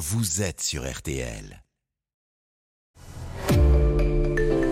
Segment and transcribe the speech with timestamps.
[0.00, 1.62] vous êtes sur RTL.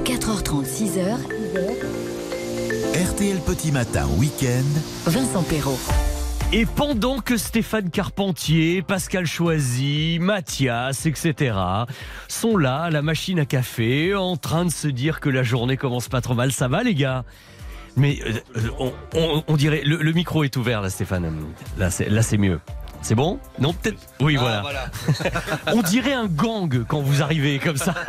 [0.04, 1.18] 4h30, 6h.
[3.12, 4.64] RTL Petit Matin Week-end.
[5.10, 5.78] Vincent Perrault.
[6.54, 11.54] Et pendant que Stéphane Carpentier, Pascal Choisy, Mathias, etc.
[12.26, 15.76] sont là à la machine à café en train de se dire que la journée
[15.76, 17.26] commence pas trop mal, ça va les gars?
[17.96, 21.30] Mais euh, on, on- on dirait le, le micro est ouvert là Stéphane.
[21.76, 22.60] Là c'est là c'est mieux.
[23.00, 23.98] C'est bon Non peut-être.
[24.20, 24.64] Oui voilà.
[25.72, 27.94] On dirait un gang quand vous arrivez comme ça.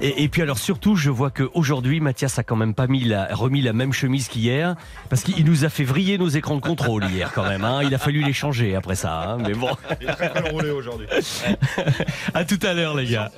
[0.00, 3.28] Et, et puis alors surtout, je vois qu'aujourd'hui, Mathias a quand même pas mis la,
[3.34, 4.74] remis la même chemise qu'hier,
[5.08, 7.64] parce qu'il nous a fait vriller nos écrans de contrôle hier quand même.
[7.64, 7.80] hein.
[7.82, 9.22] Il a fallu les changer après ça.
[9.32, 9.38] hein.
[9.38, 9.70] Mais bon,
[10.00, 11.06] Il est très mal roulé aujourd'hui.
[12.34, 13.30] à tout à l'heure les gars.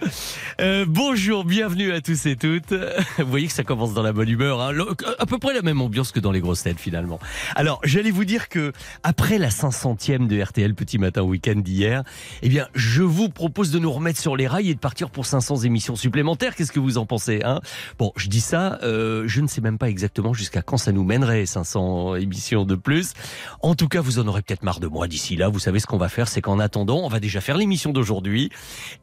[0.61, 2.73] Euh, bonjour, bienvenue à tous et toutes.
[3.19, 4.61] Vous voyez que ça commence dans la bonne humeur.
[4.61, 4.73] hein.
[5.19, 7.19] À peu près la même ambiance que dans les grosses têtes finalement.
[7.55, 12.05] Alors, j'allais vous dire que après la 500e de RTL Petit Matin Week-end d'hier,
[12.43, 15.27] eh bien, je vous propose de nous remettre sur les rails et de partir pour
[15.27, 16.55] 500 émissions supplémentaires.
[16.55, 17.61] Qu'est-ce que vous en pensez hein?
[17.99, 21.05] Bon, je dis ça, euh, je ne sais même pas exactement jusqu'à quand ça nous
[21.05, 23.13] mènerait 500 émissions de plus.
[23.61, 25.49] En tout cas, vous en aurez peut-être marre de moi d'ici là.
[25.49, 28.51] Vous savez ce qu'on va faire, c'est qu'en attendant, on va déjà faire l'émission d'aujourd'hui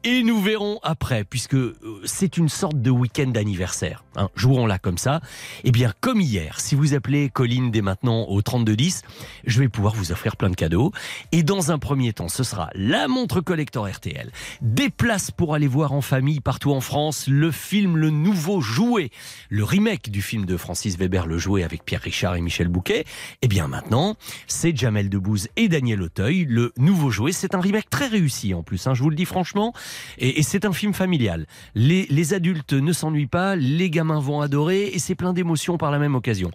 [0.04, 4.04] et nous verrons après, puisque euh, c'est une sorte de week-end d'anniversaire.
[4.16, 5.20] Hein, Jouons-la comme ça.
[5.64, 9.02] Eh bien, comme hier, si vous appelez Colline dès maintenant au 3210,
[9.46, 10.92] je vais pouvoir vous offrir plein de cadeaux.
[11.32, 14.30] Et dans un premier temps, ce sera la montre collector RTL,
[14.60, 19.10] des places pour aller voir en famille partout en France le film Le Nouveau Jouet,
[19.48, 23.04] le remake du film de Francis Weber Le Jouet avec Pierre Richard et Michel Bouquet.
[23.42, 24.16] Eh bien maintenant,
[24.46, 27.32] c'est Jamel Debbouze et Daniel Auteuil, Le Nouveau Jouet.
[27.32, 29.72] C'est un remake très réussi en plus, hein, je vous le dis franchement.
[30.18, 31.46] Et, et c'est un film familial.
[31.74, 35.90] Les, les adultes ne s'ennuient pas, les gamins vont adorer et c'est plein d'émotions par
[35.90, 36.50] la même occasion.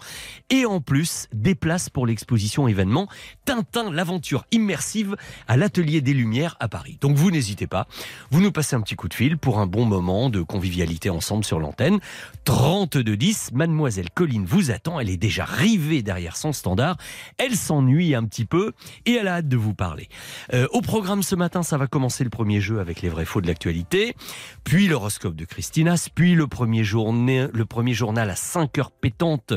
[0.50, 3.08] Et en plus, des places pour l'exposition événement
[3.46, 5.16] Tintin, l'aventure immersive
[5.48, 6.98] à l'Atelier des Lumières à Paris.
[7.02, 7.88] Donc vous n'hésitez pas,
[8.32, 11.44] vous nous passez un petit coup de fil pour un bon moment de convivialité ensemble
[11.44, 12.00] sur l'antenne.
[12.46, 16.98] 3210, mademoiselle Colline vous attend, elle est déjà rivée derrière son standard,
[17.38, 18.74] elle s'ennuie un petit peu
[19.06, 20.08] et elle a hâte de vous parler.
[20.54, 23.42] Euh, au programme ce matin, ça va commencer le premier jeu avec les vrais faux
[23.42, 24.16] de l'actualité,
[24.64, 29.54] puis l'horoscope de Christinas, puis le premier, journée, le premier journal à 5 heures pétantes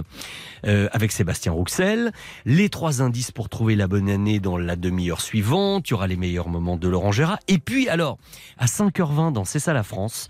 [0.66, 2.12] euh, avec Sébastien Rouxel,
[2.44, 6.06] les trois indices pour trouver la bonne année dans la demi-heure suivante, il y aura
[6.06, 8.18] les meilleurs moments de Laurent Gérard, et puis alors,
[8.58, 10.28] à 5h20 dans C'est ça la France,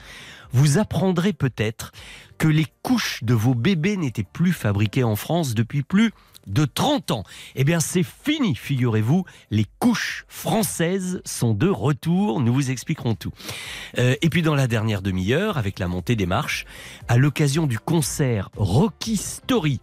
[0.52, 1.92] vous apprendrez peut-être
[2.38, 6.12] que les couches de vos bébés n'étaient plus fabriquées en France depuis plus
[6.46, 7.24] de 30 ans.
[7.54, 9.24] Eh bien, c'est fini, figurez-vous.
[9.50, 12.40] Les couches françaises sont de retour.
[12.40, 13.32] Nous vous expliquerons tout.
[13.98, 16.64] Euh, et puis, dans la dernière demi-heure, avec la montée des marches,
[17.08, 19.80] à l'occasion du concert Rocky Story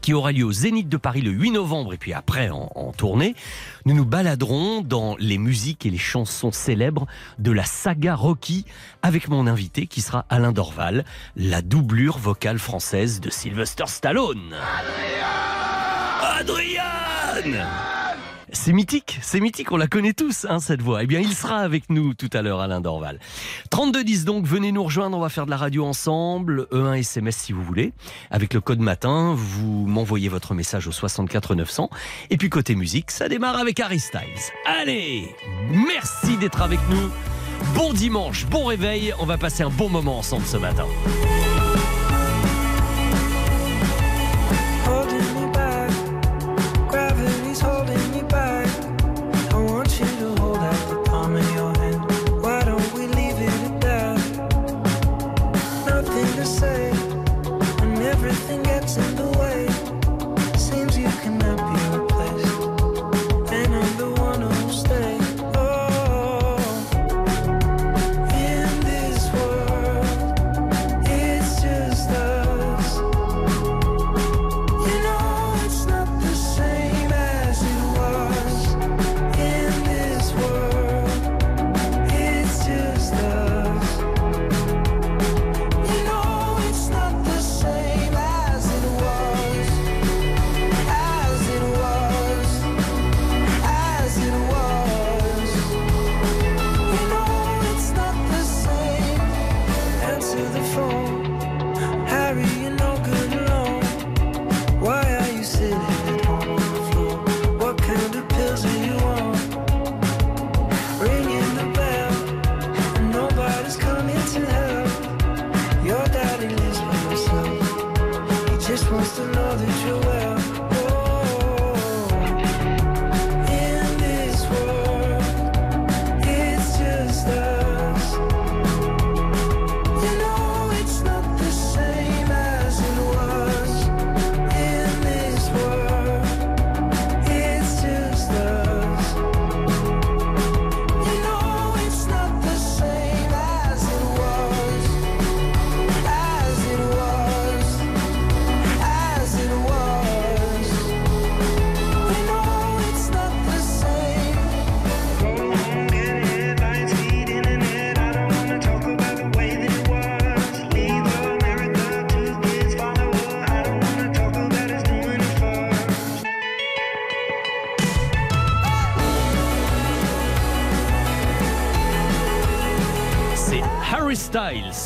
[0.00, 3.34] qui aura lieu au Zénith de Paris le 8 novembre et puis après en, tournée,
[3.84, 7.06] nous nous baladerons dans les musiques et les chansons célèbres
[7.38, 8.64] de la saga Rocky
[9.02, 11.04] avec mon invité qui sera Alain Dorval,
[11.36, 14.54] la doublure vocale française de Sylvester Stallone.
[16.22, 16.82] Adrien
[18.52, 21.02] c'est mythique, c'est mythique, on la connaît tous, hein, cette voix.
[21.02, 23.18] Eh bien, il sera avec nous tout à l'heure, Alain Dorval.
[23.70, 26.66] 3210 donc, venez nous rejoindre, on va faire de la radio ensemble.
[26.70, 27.92] E1 SMS si vous voulez.
[28.30, 31.90] Avec le code matin, vous m'envoyez votre message au 64 900.
[32.30, 34.20] Et puis côté musique, ça démarre avec Harry Styles.
[34.66, 35.34] Allez,
[35.70, 37.10] merci d'être avec nous.
[37.74, 40.86] Bon dimanche, bon réveil, on va passer un bon moment ensemble ce matin.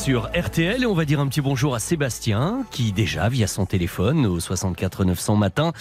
[0.06, 3.66] Sur RTL et on va dire un petit bonjour à Sébastien qui déjà via son
[3.66, 5.72] téléphone au 64 900 matin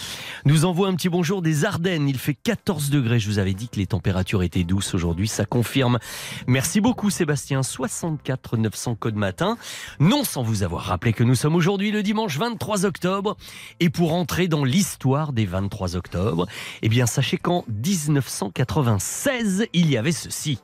[0.44, 2.08] nous envoie un petit bonjour des Ardennes.
[2.08, 3.20] Il fait 14 degrés.
[3.20, 6.00] Je vous avais dit que les températures étaient douces aujourd'hui, ça confirme.
[6.48, 7.62] Merci beaucoup Sébastien.
[7.62, 9.58] 64 900 code matin.
[10.00, 13.36] Non sans vous avoir rappelé que nous sommes aujourd'hui le dimanche 23 octobre
[13.78, 16.48] et pour entrer dans l'histoire des 23 octobre,
[16.82, 20.58] eh bien sachez qu'en 1996 il y avait ceci.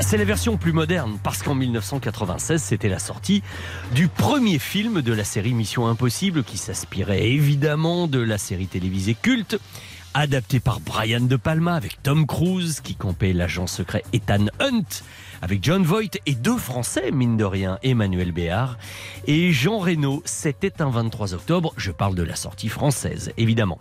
[0.00, 3.42] C'est la version plus moderne parce qu'en 1996, c'était la sortie
[3.94, 9.14] du premier film de la série Mission Impossible qui s'inspirait évidemment de la série télévisée
[9.14, 9.58] culte
[10.14, 15.02] adaptée par Brian De Palma avec Tom Cruise qui campait l'agent secret Ethan Hunt
[15.42, 18.78] avec John Voight et deux Français, mine de rien, Emmanuel Béard
[19.26, 20.22] et Jean Reno.
[20.24, 23.78] C'était un 23 octobre, je parle de la sortie française, évidemment.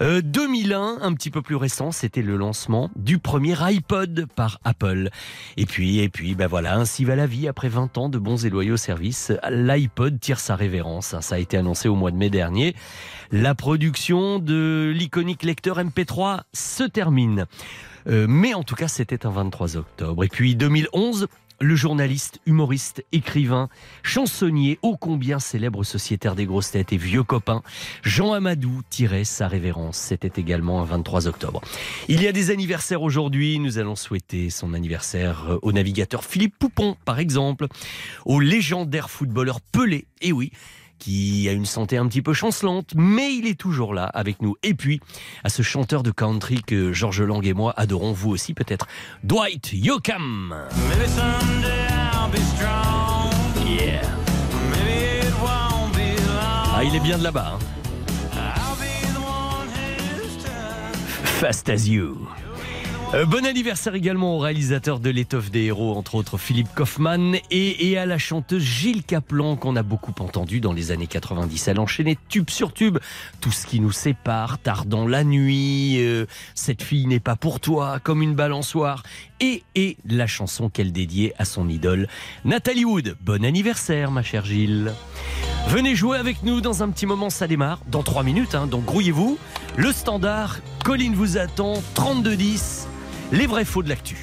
[0.00, 5.10] Euh, 2001, un petit peu plus récent, c'était le lancement du premier iPod par Apple.
[5.56, 7.48] Et puis, et puis, ben voilà, ainsi va la vie.
[7.48, 11.14] Après 20 ans de bons et loyaux services, l'iPod tire sa révérence.
[11.20, 12.74] Ça a été annoncé au mois de mai dernier.
[13.30, 17.46] La production de l'iconique lecteur MP3 se termine.
[18.06, 20.24] Euh, mais en tout cas, c'était un 23 octobre.
[20.24, 21.28] Et puis 2011,
[21.60, 23.68] le journaliste, humoriste, écrivain,
[24.02, 27.62] chansonnier, ô combien célèbre sociétaire des grosses têtes et vieux copain,
[28.02, 29.96] Jean Amadou tirait sa révérence.
[29.96, 31.60] C'était également un 23 octobre.
[32.08, 33.58] Il y a des anniversaires aujourd'hui.
[33.58, 37.66] Nous allons souhaiter son anniversaire euh, au navigateur Philippe Poupon, par exemple,
[38.24, 40.06] au légendaire footballeur Pelé.
[40.20, 40.50] Et oui,
[41.04, 44.56] qui a une santé un petit peu chancelante, mais il est toujours là avec nous.
[44.62, 45.00] Et puis,
[45.44, 48.86] à ce chanteur de country que Georges Lang et moi adorons, vous aussi peut-être,
[49.22, 50.54] Dwight Yoakam.
[50.88, 53.30] Maybe someday I'll be strong.
[53.68, 54.00] Yeah.
[54.70, 56.72] Maybe it won't be long.
[56.74, 57.58] Ah, il est bien de là-bas.
[57.58, 58.54] hein.
[61.38, 62.26] Fast as you.
[63.14, 67.96] Euh, bon anniversaire également au réalisateur de L'étoffe des héros, entre autres Philippe Kaufmann, et,
[67.96, 71.68] à la chanteuse Gilles Caplan, qu'on a beaucoup entendu dans les années 90.
[71.68, 72.98] Elle enchaînait tube sur tube,
[73.40, 76.26] tout ce qui nous sépare, tard la nuit, euh,
[76.56, 79.04] cette fille n'est pas pour toi, comme une balançoire,
[79.38, 79.62] et,
[80.08, 82.08] la chanson qu'elle dédiait à son idole,
[82.44, 83.16] Nathalie Wood.
[83.20, 84.92] Bon anniversaire, ma chère Gilles.
[85.68, 88.84] Venez jouer avec nous dans un petit moment, ça démarre dans 3 minutes, hein, donc
[88.84, 89.38] grouillez-vous.
[89.76, 92.83] Le standard, Colline vous attend, 32-10,
[93.32, 94.16] les vrais faux de l'actu.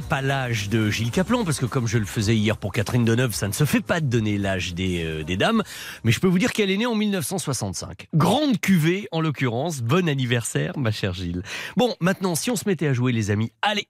[0.00, 3.04] Donnerai pas l'âge de Gilles Caplan, parce que comme je le faisais hier pour Catherine
[3.04, 5.62] Deneuve, ça ne se fait pas de donner l'âge des, euh, des dames,
[6.04, 8.06] mais je peux vous dire qu'elle est née en 1965.
[8.14, 9.82] Grande cuvée, en l'occurrence.
[9.82, 11.42] Bon anniversaire, ma chère Gilles.
[11.76, 13.88] Bon, maintenant, si on se mettait à jouer, les amis, allez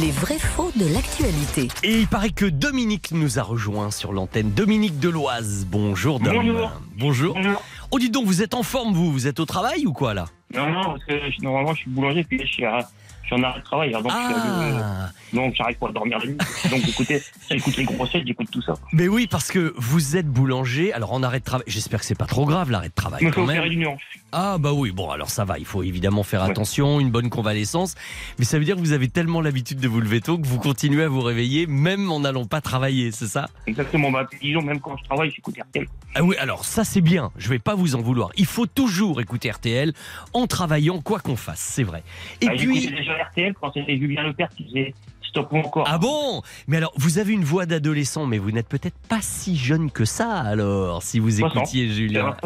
[0.00, 1.68] Les vrais faux de l'actualité.
[1.82, 4.52] Et il paraît que Dominique nous a rejoint sur l'antenne.
[4.52, 6.34] Dominique Deloise, bonjour Dom.
[6.34, 6.70] Bonjour.
[6.96, 7.34] Bonjour.
[7.34, 7.62] Bonjour.
[7.90, 10.26] Oh, dis donc, vous êtes en forme, vous Vous êtes au travail ou quoi, là?
[10.54, 12.88] Non, non, parce que normalement, je suis boulanger, puis je suis, à-
[13.34, 13.88] suis en arrêt de travail.
[13.90, 16.36] alors Donc, je suis à- Ah donc j'arrive pas à dormir la nuit.
[16.70, 18.74] Donc, écoutez, j'écoute les grossettes, j'écoute tout ça.
[18.92, 21.64] Mais oui, parce que vous êtes boulanger, alors en arrêt de travail.
[21.66, 23.64] J'espère que c'est pas trop grave l'arrêt de travail faut quand même.
[23.64, 24.00] une nuance.
[24.34, 26.50] Ah bah oui, bon alors ça va, il faut évidemment faire Ouais.
[26.50, 27.94] attention, une bonne convalescence.
[28.38, 30.58] Mais ça veut dire que vous avez tellement l'habitude de vous lever tôt que vous
[30.58, 33.48] continuez à vous réveiller même en n'allant pas travailler, c'est ça?
[33.66, 34.10] Exactement.
[34.10, 35.86] Bah, disons, même quand je travaille, j'écoute RTL.
[36.14, 38.30] Ah oui, alors ça c'est bien, je vais pas vous en vouloir.
[38.36, 39.92] Il faut toujours écouter RTL
[40.34, 42.02] en travaillant quoi qu'on fasse, c'est vrai.
[42.40, 42.88] Et Bah, puis...
[42.90, 45.86] Déjà RTL quand c'était Julien Lepers qui faisait Stop ou encore.
[45.88, 46.42] Ah bon?
[46.66, 50.04] Mais alors, vous avez une voix d'adolescent, mais vous n'êtes peut-être pas si jeune que
[50.04, 51.56] ça alors, si vous 60.
[51.56, 52.36] écoutiez Julien.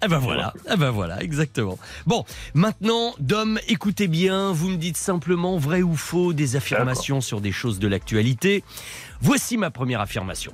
[0.00, 1.78] Ah ben voilà, ah ben voilà, exactement.
[2.06, 7.40] Bon, maintenant, Dom, écoutez bien, vous me dites simplement vrai ou faux des affirmations sur
[7.40, 8.64] des choses de l'actualité.
[9.22, 10.52] Voici ma première affirmation.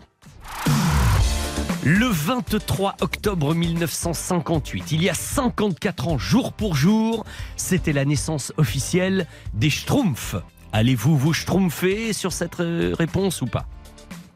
[1.82, 7.24] Le 23 octobre 1958, il y a 54 ans jour pour jour,
[7.56, 10.36] c'était la naissance officielle des Schtroumpfs.
[10.72, 13.66] Allez-vous vous schtroumpfer sur cette euh, réponse ou pas?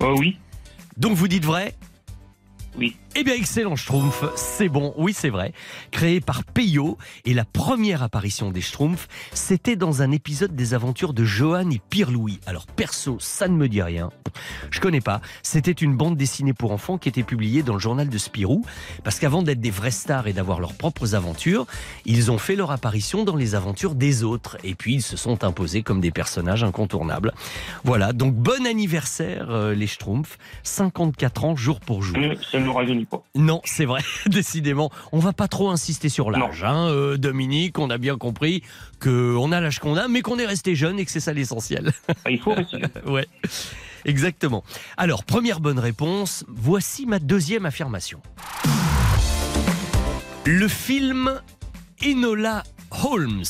[0.02, 0.38] Euh, oui.
[0.96, 1.74] Donc vous dites vrai?
[2.78, 2.96] Oui.
[3.16, 5.52] Eh bien, excellent Schtroumpf, c'est bon, oui c'est vrai.
[5.92, 11.14] Créé par Peyo, et la première apparition des Schtroumpfs, c'était dans un épisode des aventures
[11.14, 12.40] de Johan et Pierre-Louis.
[12.44, 14.10] Alors perso, ça ne me dit rien,
[14.72, 15.20] je connais pas.
[15.44, 18.64] C'était une bande dessinée pour enfants qui était publiée dans le journal de Spirou,
[19.04, 21.66] parce qu'avant d'être des vrais stars et d'avoir leurs propres aventures,
[22.06, 25.44] ils ont fait leur apparition dans les aventures des autres, et puis ils se sont
[25.44, 27.32] imposés comme des personnages incontournables.
[27.84, 32.16] Voilà, donc bon anniversaire euh, les Schtroumpfs, 54 ans jour pour jour.
[33.04, 33.22] Pas.
[33.34, 34.90] Non, c'est vrai, décidément.
[35.12, 37.78] On va pas trop insister sur l'âge, hein, euh, Dominique.
[37.78, 38.62] On a bien compris
[39.00, 41.32] que on a l'âge qu'on a, mais qu'on est resté jeune et que c'est ça
[41.32, 41.92] l'essentiel.
[42.08, 42.82] Bah, il faut rester.
[43.06, 43.26] ouais,
[44.04, 44.64] exactement.
[44.96, 46.44] Alors, première bonne réponse.
[46.48, 48.20] Voici ma deuxième affirmation.
[50.46, 51.40] Le film
[52.04, 52.62] Enola
[53.02, 53.42] Holmes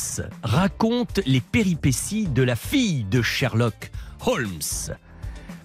[0.42, 3.90] raconte les péripéties de la fille de Sherlock
[4.26, 4.94] Holmes.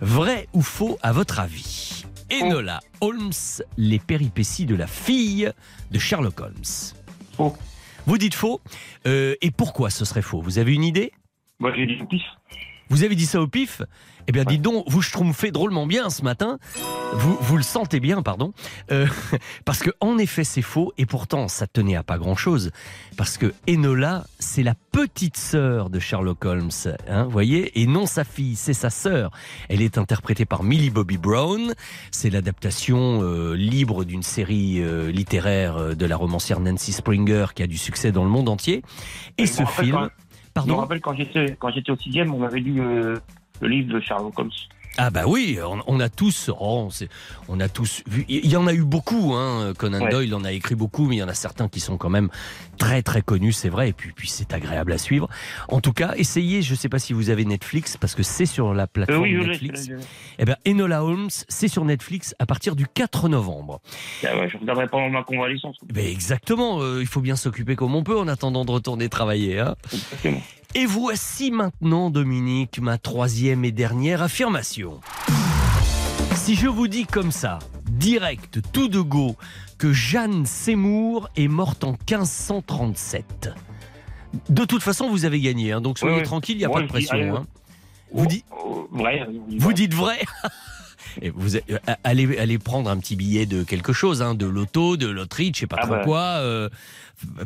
[0.01, 2.05] Vrai ou faux à votre avis?
[2.31, 3.31] Enola Holmes,
[3.77, 5.51] les péripéties de la fille
[5.91, 6.63] de Sherlock Holmes.
[7.35, 7.55] Faux.
[8.05, 8.61] Vous dites faux
[9.07, 10.41] Euh, Et pourquoi ce serait faux?
[10.41, 11.11] Vous avez une idée?
[11.59, 12.21] Moi, j'ai dit pif.
[12.89, 13.81] Vous avez dit ça au pif
[14.27, 16.57] Eh bien, dites donc, vous schtroumpfez drôlement bien ce matin.
[17.13, 18.53] Vous, vous le sentez bien, pardon.
[18.91, 19.07] Euh,
[19.65, 20.91] parce que, en effet, c'est faux.
[20.97, 22.71] Et pourtant, ça tenait à pas grand-chose.
[23.15, 26.71] Parce que Enola, c'est la petite sœur de Sherlock Holmes.
[27.07, 29.31] Hein, vous voyez Et non sa fille, c'est sa sœur.
[29.69, 31.73] Elle est interprétée par Millie Bobby Brown.
[32.11, 37.63] C'est l'adaptation euh, libre d'une série euh, littéraire euh, de la romancière Nancy Springer qui
[37.63, 38.83] a du succès dans le monde entier.
[39.37, 40.09] Et ce film...
[40.53, 43.17] quand- Je me Pardon rappelle quand j'étais quand j'étais au sixième, on avait lu euh,
[43.61, 44.51] le livre de Sherlock Holmes.
[44.97, 46.89] Ah bah oui, on, on a tous, oh,
[47.47, 48.25] on a tous vu.
[48.27, 49.33] Il y en a eu beaucoup.
[49.35, 50.09] Hein, Conan Ouais.
[50.09, 52.29] Doyle en a écrit beaucoup, mais il y en a certains qui sont quand même
[52.79, 53.89] très très connus, c'est vrai.
[53.89, 55.29] Et puis, puis c'est agréable à suivre.
[55.67, 56.63] En tout cas, essayez.
[56.63, 59.35] Je sais pas si vous avez Netflix parce que c'est sur la Euh, plateforme oui,
[59.45, 59.85] Netflix.
[59.87, 59.93] je.
[60.39, 63.81] Eh ben, Enola Holmes, c'est sur Netflix à partir du 4 novembre.
[64.25, 65.75] Ah ouais, je regarderai pendant ma convalescence.
[65.93, 66.79] Ben exactement.
[66.81, 69.59] euh, il faut bien s'occuper comme on peut en attendant de retourner travailler.
[69.59, 69.75] Hein.
[69.93, 70.41] Exactement.
[70.75, 74.99] Et voici maintenant, Dominique, ma troisième et dernière affirmation.
[76.49, 77.59] Si je vous dis comme ça,
[77.91, 79.35] direct, tout de go,
[79.77, 83.51] que Jeanne Seymour est morte en 1537.
[84.49, 86.85] De toute façon, vous avez gagné, hein, donc soyez tranquille, il n'y a pas de
[86.87, 87.35] dis, pression.
[87.35, 87.45] hein.
[88.11, 89.27] Vous, dites- Oh, vrai,
[89.59, 90.21] vous dites vrai
[91.21, 91.55] Et vous
[92.03, 95.59] allez, allez prendre un petit billet de quelque chose, hein, de loto, de loterie, je
[95.59, 96.01] sais pas Ah trop bah.
[96.03, 96.69] quoi, euh,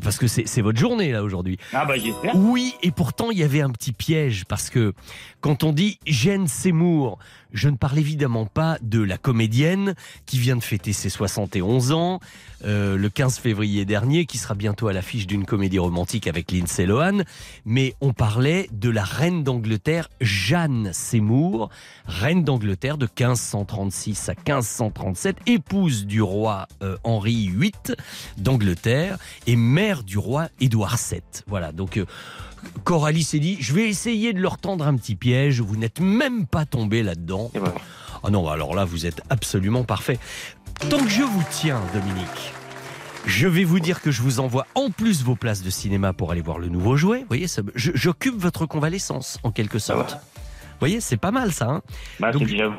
[0.01, 1.57] parce que c'est votre journée là aujourd'hui.
[1.73, 2.35] Ah bah j'espère.
[2.35, 4.93] Oui, et pourtant il y avait un petit piège parce que
[5.41, 7.19] quand on dit Jeanne Seymour,
[7.53, 9.93] je ne parle évidemment pas de la comédienne
[10.25, 12.19] qui vient de fêter ses 71 ans
[12.65, 16.85] euh, le 15 février dernier, qui sera bientôt à l'affiche d'une comédie romantique avec Lindsay
[16.85, 17.23] Lohan,
[17.65, 21.69] mais on parlait de la reine d'Angleterre Jeanne Seymour,
[22.05, 27.73] reine d'Angleterre de 1536 à 1537, épouse du roi euh, Henri VIII
[28.37, 31.21] d'Angleterre et mère du roi Édouard VII.
[31.47, 32.05] Voilà, donc euh,
[32.83, 36.45] Coralie s'est dit, je vais essayer de leur tendre un petit piège, vous n'êtes même
[36.45, 37.51] pas tombé là-dedans.
[38.23, 40.17] Ah non, alors là, vous êtes absolument parfait.
[40.89, 42.53] Tant que je vous tiens, Dominique,
[43.25, 46.31] Je vais vous dire que je vous envoie en plus vos places de cinéma pour
[46.31, 47.19] aller voir le nouveau jouet.
[47.19, 50.17] Vous voyez, j'occupe votre convalescence en quelque sorte.
[50.83, 51.67] Voyez, c'est pas mal ça.
[51.69, 51.81] Hein
[52.19, 52.69] Bah, Donc- déjà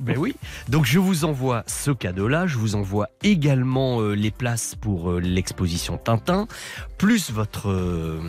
[0.00, 0.34] ben oui.
[0.68, 2.46] Donc je vous envoie ce cadeau-là.
[2.46, 6.46] Je vous envoie également euh, les places pour euh, l'exposition Tintin,
[6.98, 8.20] plus votre euh,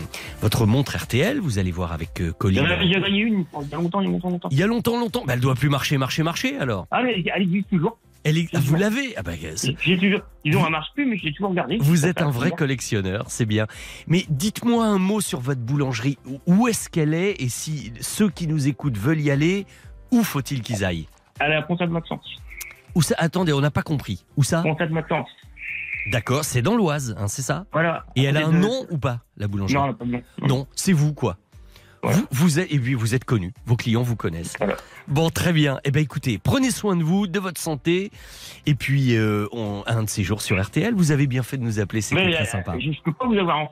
[0.41, 1.39] votre montre RTL.
[1.39, 3.45] Vous allez voir avec euh, Il y en a il y en a eu une,
[3.62, 4.50] il y a longtemps, il y a longtemps, longtemps.
[4.51, 5.24] Il y a longtemps, longtemps.
[5.25, 6.57] Ben, elle doit plus marcher, marcher, marcher.
[6.57, 7.98] Alors, Ah, mais elle existe toujours.
[8.24, 8.56] Elle est...
[8.58, 9.16] vous l'avez.
[9.18, 9.22] Ah
[9.56, 11.78] c'est- J'ai toujours, disons, elle marche plus, mais j'ai toujours gardé.
[11.80, 13.66] Vous êtes un vrai collectionneur, c'est bien.
[14.08, 16.18] Mais dites-moi un mot sur votre boulangerie.
[16.46, 19.66] Où est-ce qu'elle est Et si ceux qui nous écoutent veulent y aller,
[20.12, 21.08] où faut-il qu'ils aillent?
[21.40, 22.26] Elle est à Ponta de Maxence.
[22.96, 24.26] Où ça Attendez, on n'a pas compris.
[24.36, 24.62] Où ça?
[24.62, 25.28] Ponta de Maxence.
[26.12, 27.66] D'accord, c'est dans l'Oise, hein, c'est ça?
[27.72, 28.06] Voilà.
[28.16, 29.76] Et elle a un De- nom ou pas, la boulangerie?
[29.76, 30.22] Non, elle a pas de nom.
[30.48, 31.38] Non, c'est vous quoi.
[32.01, 32.18] Voilà.
[32.32, 34.56] Vous, vous êtes, et puis vous êtes connu, vos clients vous connaissent.
[34.58, 34.75] Voilà.
[35.08, 35.79] Bon, très bien.
[35.84, 38.12] Eh ben écoutez, prenez soin de vous, de votre santé,
[38.65, 40.94] et puis euh, on- un de ces jours sur RTL.
[40.94, 42.75] Vous avez bien fait de nous appeler, Mais très sympa.
[42.79, 43.70] je, peux pas vous avoir en.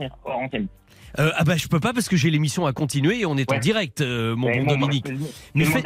[1.20, 3.52] Euh, ah bah je peux pas parce que j'ai l'émission à continuer et on est
[3.52, 5.08] en direct, euh, mon bon Dominique.
[5.56, 5.86] Mais faites-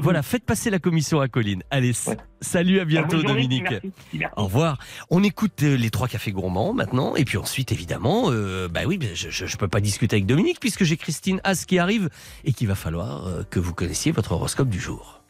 [0.00, 1.62] voilà, faites passer la commission à Colline.
[1.70, 2.16] Allez, Ouais.
[2.40, 3.70] salut, à bientôt journée, Dominique.
[3.70, 4.34] merci, merci.
[4.36, 4.78] Au revoir.
[5.10, 8.98] On écoute euh, les trois cafés gourmands maintenant, et puis ensuite évidemment, euh, bah oui,
[9.14, 12.08] je, je, je peux pas discuter avec Dominique puisque j'ai Christine As qui arrive
[12.44, 15.20] et qu'il va falloir euh, que vous connaissiez votre horoscope du jour.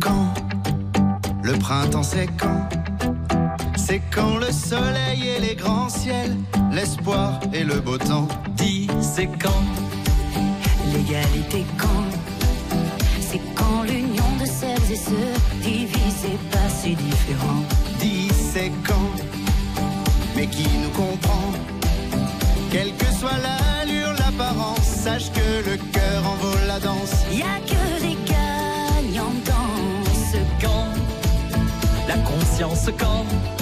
[0.00, 0.34] Quand
[1.42, 2.68] le printemps c'est quand
[3.92, 6.34] C'est quand le soleil et les grands ciels,
[6.72, 8.26] l'espoir et le beau temps.
[8.56, 9.64] Dis, c'est quand
[10.94, 12.06] L'égalité quand
[13.20, 17.64] C'est quand l'union de celles et ceux divisés pas si différents.
[18.00, 19.12] Dis c'est quand
[20.36, 21.52] Mais qui nous comprend?
[22.70, 27.12] Quelle que soit l'allure, l'apparence, sache que le cœur en vaut la danse.
[27.30, 30.94] Y a que des gagnants dans ce Quand
[32.08, 33.61] La conscience quand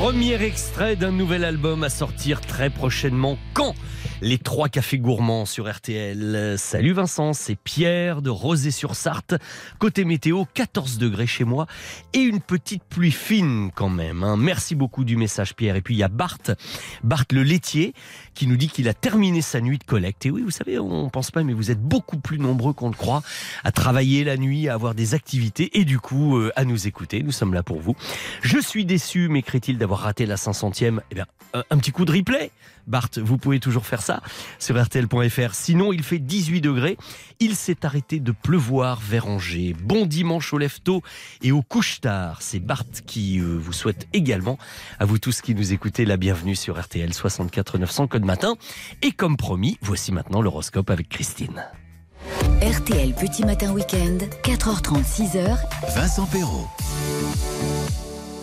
[0.00, 3.36] Premier extrait d'un nouvel album à sortir très prochainement.
[3.52, 3.74] Quand?
[4.22, 6.56] Les trois cafés gourmands sur RTL.
[6.58, 9.36] Salut Vincent, c'est Pierre de Rosé-sur-Sarthe.
[9.78, 11.66] Côté météo, 14 degrés chez moi
[12.12, 14.22] et une petite pluie fine quand même.
[14.22, 14.36] hein.
[14.36, 15.76] Merci beaucoup du message Pierre.
[15.76, 16.36] Et puis il y a Bart,
[17.02, 17.94] Bart le laitier,
[18.34, 20.26] qui nous dit qu'il a terminé sa nuit de collecte.
[20.26, 22.94] Et oui, vous savez, on pense pas, mais vous êtes beaucoup plus nombreux qu'on le
[22.94, 23.22] croit
[23.64, 27.22] à travailler la nuit, à avoir des activités et du coup euh, à nous écouter.
[27.22, 27.96] Nous sommes là pour vous.
[28.42, 31.00] Je suis déçu, m'écrit-il, d'avoir raté la 500e.
[31.10, 32.50] Eh bien, un petit coup de replay.
[32.90, 34.20] Bart, vous pouvez toujours faire ça
[34.58, 35.54] sur RTL.fr.
[35.54, 36.98] Sinon, il fait 18 degrés.
[37.38, 39.74] Il s'est arrêté de pleuvoir vers Angers.
[39.80, 41.02] Bon dimanche au lève-tôt
[41.40, 42.42] et au couche-tard.
[42.42, 44.58] C'est Bart qui euh, vous souhaite également,
[44.98, 48.56] à vous tous qui nous écoutez, la bienvenue sur RTL 64 900 code matin.
[49.02, 51.64] Et comme promis, voici maintenant l'horoscope avec Christine.
[52.60, 55.56] RTL Petit Matin Week-end, 4h30, 6h,
[55.94, 56.68] Vincent Perrault.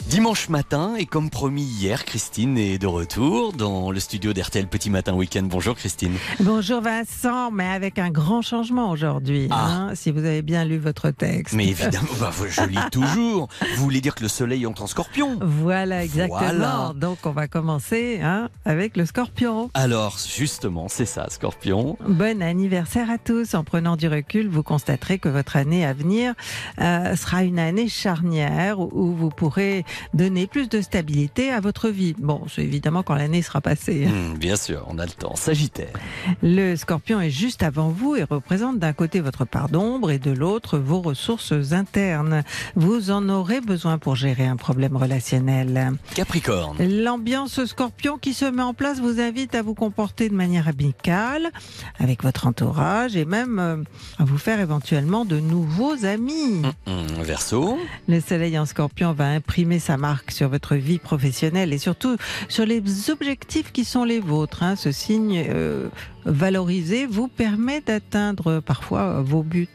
[0.09, 4.89] Dimanche matin, et comme promis hier, Christine est de retour dans le studio d'RTL Petit
[4.89, 5.43] Matin Week-end.
[5.43, 6.13] Bonjour Christine.
[6.39, 9.65] Bonjour Vincent, mais avec un grand changement aujourd'hui, Ah.
[9.89, 11.53] hein, si vous avez bien lu votre texte.
[11.55, 13.49] Mais évidemment, bah, je lis toujours.
[13.75, 16.39] Vous voulez dire que le soleil entre en scorpion Voilà, exactement.
[16.39, 16.93] Voilà.
[16.95, 19.69] Donc on va commencer hein, avec le scorpion.
[19.73, 21.97] Alors, justement, c'est ça, scorpion.
[22.07, 23.55] Bon anniversaire à tous.
[23.55, 26.33] En prenant du recul, vous constaterez que votre année à venir
[26.79, 31.89] euh, sera une année charnière où- où vous pourrez donner plus de stabilité à votre
[31.89, 32.15] vie.
[32.17, 34.05] Bon, c'est évidemment quand l'année sera passée.
[34.07, 35.35] Hmm, bien sûr, on a le temps.
[35.35, 35.93] Sagittaire.
[36.41, 40.31] Le scorpion est juste avant vous et représente d'un côté votre part d'ombre et de
[40.31, 42.43] l'autre vos ressources internes.
[42.75, 45.93] Vous en aurez besoin pour gérer un problème relationnel.
[46.15, 46.77] Capricorne.
[46.79, 51.51] L'ambiance scorpion qui se met en place vous invite à vous comporter de manière amicale
[51.99, 53.77] avec votre entourage et même euh,
[54.19, 56.61] à vous faire éventuellement de nouveaux amis.
[56.85, 57.77] Hmm, Verseau.
[58.07, 62.17] Le soleil en scorpion va imprimer sa marque sur votre vie professionnelle et surtout
[62.49, 64.61] sur les objectifs qui sont les vôtres.
[64.63, 64.75] hein.
[64.75, 65.87] Ce signe euh,
[66.27, 69.67] valorisé vous permet d'atteindre parfois vos buts.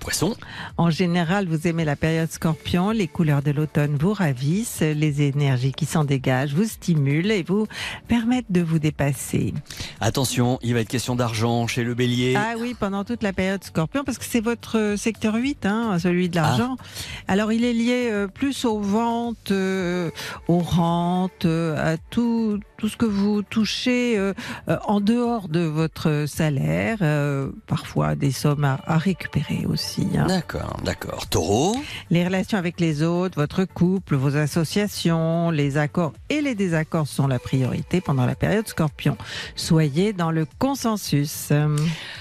[0.00, 0.36] Poisson.
[0.76, 5.72] En général, vous aimez la période scorpion, les couleurs de l'automne vous ravissent, les énergies
[5.72, 7.66] qui s'en dégagent vous stimulent et vous
[8.08, 9.52] permettent de vous dépasser.
[10.00, 12.34] Attention, il va être question d'argent chez le bélier.
[12.36, 16.28] Ah oui, pendant toute la période scorpion, parce que c'est votre secteur 8, hein, celui
[16.28, 16.76] de l'argent.
[17.28, 20.10] Alors il est lié euh, plus aux ventes, euh,
[20.48, 23.96] aux rentes, euh, à tout, tout ce que vous touchez
[24.86, 25.95] en dehors de votre
[26.26, 30.06] salaire, euh, parfois des sommes à, à récupérer aussi.
[30.16, 30.26] hein.
[30.26, 31.26] D'accord, d'accord.
[31.28, 31.76] Taureau.
[32.10, 37.26] Les relations avec les autres, votre couple, vos associations, les accords et les désaccords sont
[37.26, 39.16] la priorité pendant la période scorpion.
[39.54, 41.52] Soyez dans le consensus.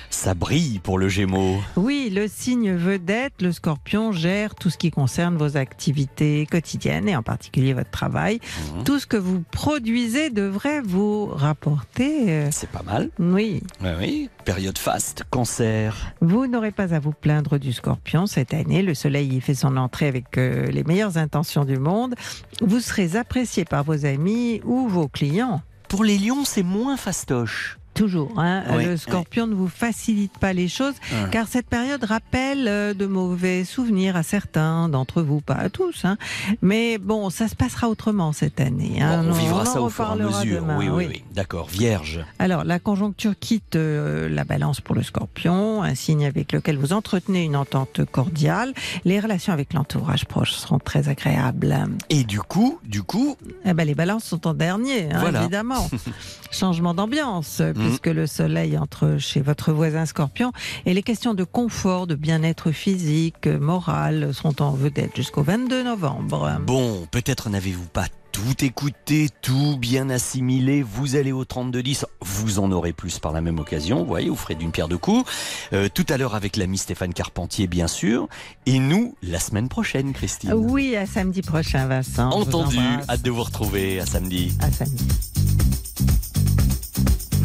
[0.09, 1.57] Ça brille pour le gémeaux.
[1.75, 7.15] Oui, le signe vedette, le scorpion gère tout ce qui concerne vos activités quotidiennes et
[7.15, 8.39] en particulier votre travail.
[8.77, 8.83] Mhm.
[8.85, 12.25] Tout ce que vous produisez devrait vous rapporter.
[12.29, 13.09] euh, C'est pas mal.
[13.19, 14.29] Oui, Oui, oui.
[14.43, 15.23] Période faste.
[15.29, 16.13] Cancer.
[16.21, 18.81] vous n'aurez pas à vous plaindre du scorpion cette année.
[18.81, 22.15] Le soleil y fait son entrée avec euh, les meilleures intentions du monde.
[22.61, 25.61] Vous serez apprécié par vos amis ou vos clients.
[25.89, 27.77] Pour les lions, c'est moins fastoche.
[27.95, 28.33] Toujours.
[28.37, 28.63] hein.
[28.75, 31.29] Oui, le scorpion ne vous facilite pas les choses, Hum.
[31.31, 36.05] car cette période rappelle euh, de mauvais souvenirs à certains d'entre vous, pas à tous.
[36.05, 36.17] hein.
[36.61, 39.01] Mais bon, ça se passera autrement cette année.
[39.01, 39.23] hein.
[39.23, 40.61] Bon, on vivra ça au fur et à mesure.
[40.61, 41.23] demain, oui, oui, oui.
[41.33, 41.67] D'accord.
[41.69, 42.23] Vierge.
[42.37, 46.91] Alors, la conjoncture quitte euh, la balance pour le scorpion, un signe avec lequel vous
[46.93, 48.73] entretenez une entente cordiale.
[49.05, 51.77] Les relations avec l'entourage proche seront très agréables.
[52.09, 55.41] Et du coup, du coup, Eh ben, les balances sont en dernier, hein, Voilà.
[55.41, 55.89] évidemment.
[56.51, 57.84] Changement d'ambiance, Mhm.
[57.85, 60.51] Puisque le soleil entre chez votre voisin scorpion
[60.85, 66.59] et les questions de confort, de bien-être physique, moral sont en vedette jusqu'au 22 novembre.
[66.65, 70.83] bon, peut-être n'avez-vous pas tout écouté, tout bien assimilé.
[70.83, 73.99] Vous allez au 3210, vous en aurez plus par la même occasion.
[73.99, 75.23] Vous voyez, vous ferez d'une pierre deux coups.
[75.71, 78.27] Euh, tout à l'heure avec l'ami Stéphane Carpentier, bien sûr.
[78.65, 80.51] Et nous, la semaine prochaine, Christine.
[80.53, 82.29] Oui, à samedi prochain, Vincent.
[82.29, 82.77] Entendu.
[83.07, 84.53] Hâte de vous retrouver à samedi.
[84.59, 85.07] À samedi.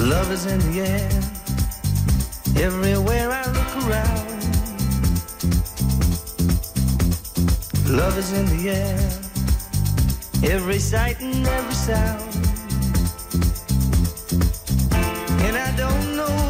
[0.01, 1.11] Love is in the air.
[2.57, 4.31] Everywhere I look around.
[7.87, 8.99] Love is in the air.
[10.51, 12.23] Every sight and every sound.
[15.45, 16.50] And I don't know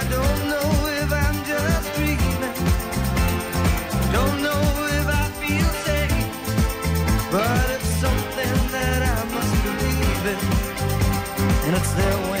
[11.73, 12.40] and it's their way.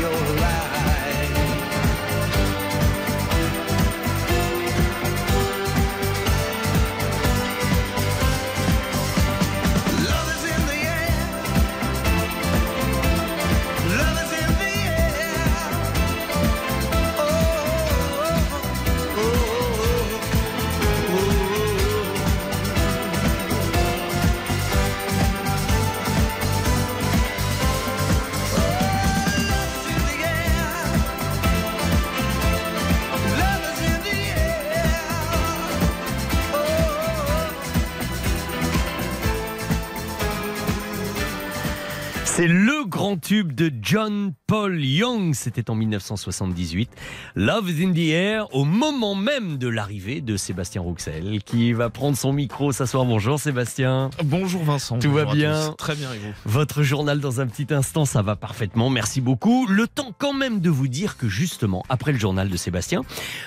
[43.31, 46.89] tube de John Paul Young, c'était en 1978.
[47.35, 51.89] Love is in the air, au moment même de l'arrivée de Sébastien Rouxel, qui va
[51.89, 53.05] prendre son micro s'asseoir.
[53.05, 54.09] Bonjour Sébastien.
[54.25, 54.99] Bonjour Vincent.
[54.99, 55.73] Tout va Bonjour bien.
[55.77, 59.65] Très bien, et vous Votre journal dans un petit instant, ça va parfaitement, merci beaucoup.
[59.67, 63.03] Le temps quand même de vous dire que justement, après le journal de Sébastien,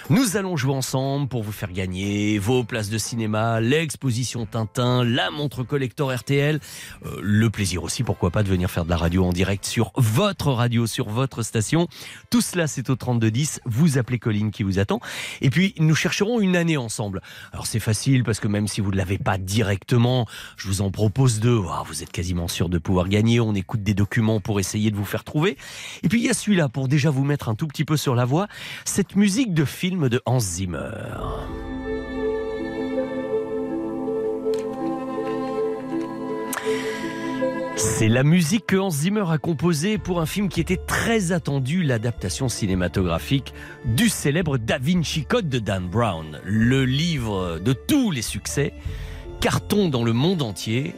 [0.09, 5.31] nous allons jouer ensemble pour vous faire gagner vos places de cinéma, l'exposition Tintin, la
[5.31, 6.59] montre collector RTL,
[7.05, 9.91] euh, le plaisir aussi, pourquoi pas, de venir faire de la radio en direct sur
[9.97, 11.89] votre radio, sur votre station.
[12.31, 13.61] Tout cela, c'est au 3210.
[13.65, 15.01] Vous appelez Colline qui vous attend.
[15.41, 17.21] Et puis, nous chercherons une année ensemble.
[17.53, 20.93] Alors, c'est facile parce que même si vous ne l'avez pas directement, je vous en
[20.93, 21.61] propose deux.
[21.87, 23.41] Vous êtes quasiment sûr de pouvoir gagner.
[23.41, 25.59] On écoute des documents pour essayer de vous faire trouver.
[26.05, 28.15] Et puis, il y a celui-là pour déjà vous mettre un tout petit peu sur
[28.15, 28.47] la voie.
[28.85, 30.93] Cette musique de film de Hans Zimmer.
[37.77, 41.83] C'est la musique que Hans Zimmer a composée pour un film qui était très attendu,
[41.83, 43.53] l'adaptation cinématographique
[43.85, 48.75] du célèbre Da Vinci Code de Dan Brown, le livre de tous les succès,
[49.41, 50.95] carton dans le monde entier,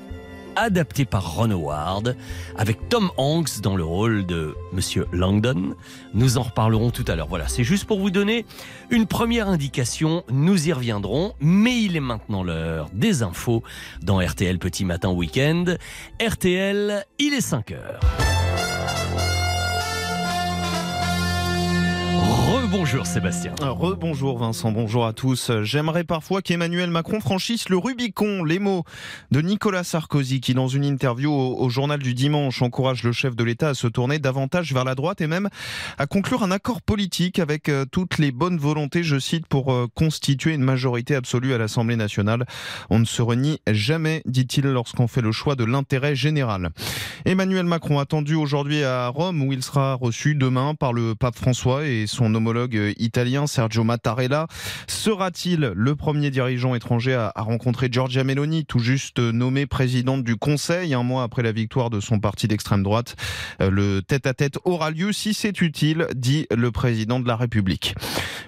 [0.56, 2.16] adapté par Ron Howard,
[2.56, 5.76] avec Tom Hanks dans le rôle de Monsieur Langdon.
[6.14, 7.28] Nous en reparlerons tout à l'heure.
[7.28, 8.44] Voilà, c'est juste pour vous donner
[8.90, 10.24] une première indication.
[10.30, 13.62] Nous y reviendrons, mais il est maintenant l'heure des infos
[14.02, 15.64] dans RTL Petit Matin Week-end.
[16.20, 18.25] RTL, il est 5 heures.
[22.46, 23.52] Rebonjour Sébastien.
[23.60, 25.50] Rebonjour Vincent, bonjour à tous.
[25.62, 28.44] J'aimerais parfois qu'Emmanuel Macron franchisse le Rubicon.
[28.44, 28.84] Les mots
[29.32, 33.34] de Nicolas Sarkozy qui, dans une interview au, au journal du dimanche, encourage le chef
[33.34, 35.48] de l'État à se tourner davantage vers la droite et même
[35.98, 39.88] à conclure un accord politique avec euh, toutes les bonnes volontés, je cite, pour euh,
[39.92, 42.46] constituer une majorité absolue à l'Assemblée nationale.
[42.90, 46.70] On ne se renie jamais, dit-il, lorsqu'on fait le choix de l'intérêt général.
[47.24, 51.84] Emmanuel Macron attendu aujourd'hui à Rome où il sera reçu demain par le pape François
[51.86, 54.46] et son homologue italien Sergio Mattarella.
[54.86, 60.94] Sera-t-il le premier dirigeant étranger à, rencontrer Giorgia Meloni, tout juste nommée présidente du Conseil,
[60.94, 63.16] un mois après la victoire de son parti d'extrême droite
[63.60, 67.94] Euh, Le tête-à-tête aura lieu si c'est utile, dit le président de la République.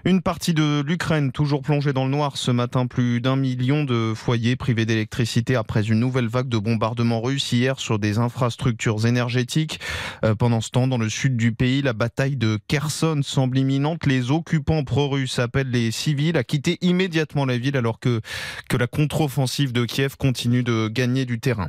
[0.04, 4.12] Une partie de l'Ukraine toujours plongée dans le noir ce matin, plus d'un million de
[4.14, 9.80] foyers privés d'électricité après une nouvelle vague de bombardements russes hier sur des infrastructures énergétiques.
[10.24, 13.77] Euh, pendant ce temps, dans le sud du pays, la bataille de Kherson semble imminente.
[14.06, 18.20] Les occupants pro-russes appellent les civils à quitter immédiatement la ville alors que,
[18.68, 21.68] que la contre-offensive de Kiev continue de gagner du terrain.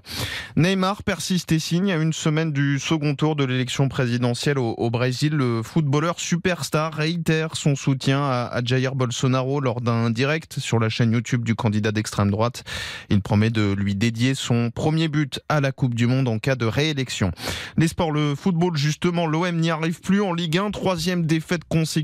[0.55, 4.89] Neymar persiste et signe à une semaine du second tour de l'élection présidentielle au, au
[4.89, 5.33] Brésil.
[5.33, 10.89] Le footballeur superstar réitère son soutien à, à Jair Bolsonaro lors d'un direct sur la
[10.89, 12.63] chaîne YouTube du candidat d'extrême droite.
[13.09, 16.55] Il promet de lui dédier son premier but à la Coupe du Monde en cas
[16.55, 17.31] de réélection.
[17.77, 20.71] Les sports, le football justement, l'OM n'y arrive plus en Ligue 1.
[20.71, 21.98] Troisième défaite consécutive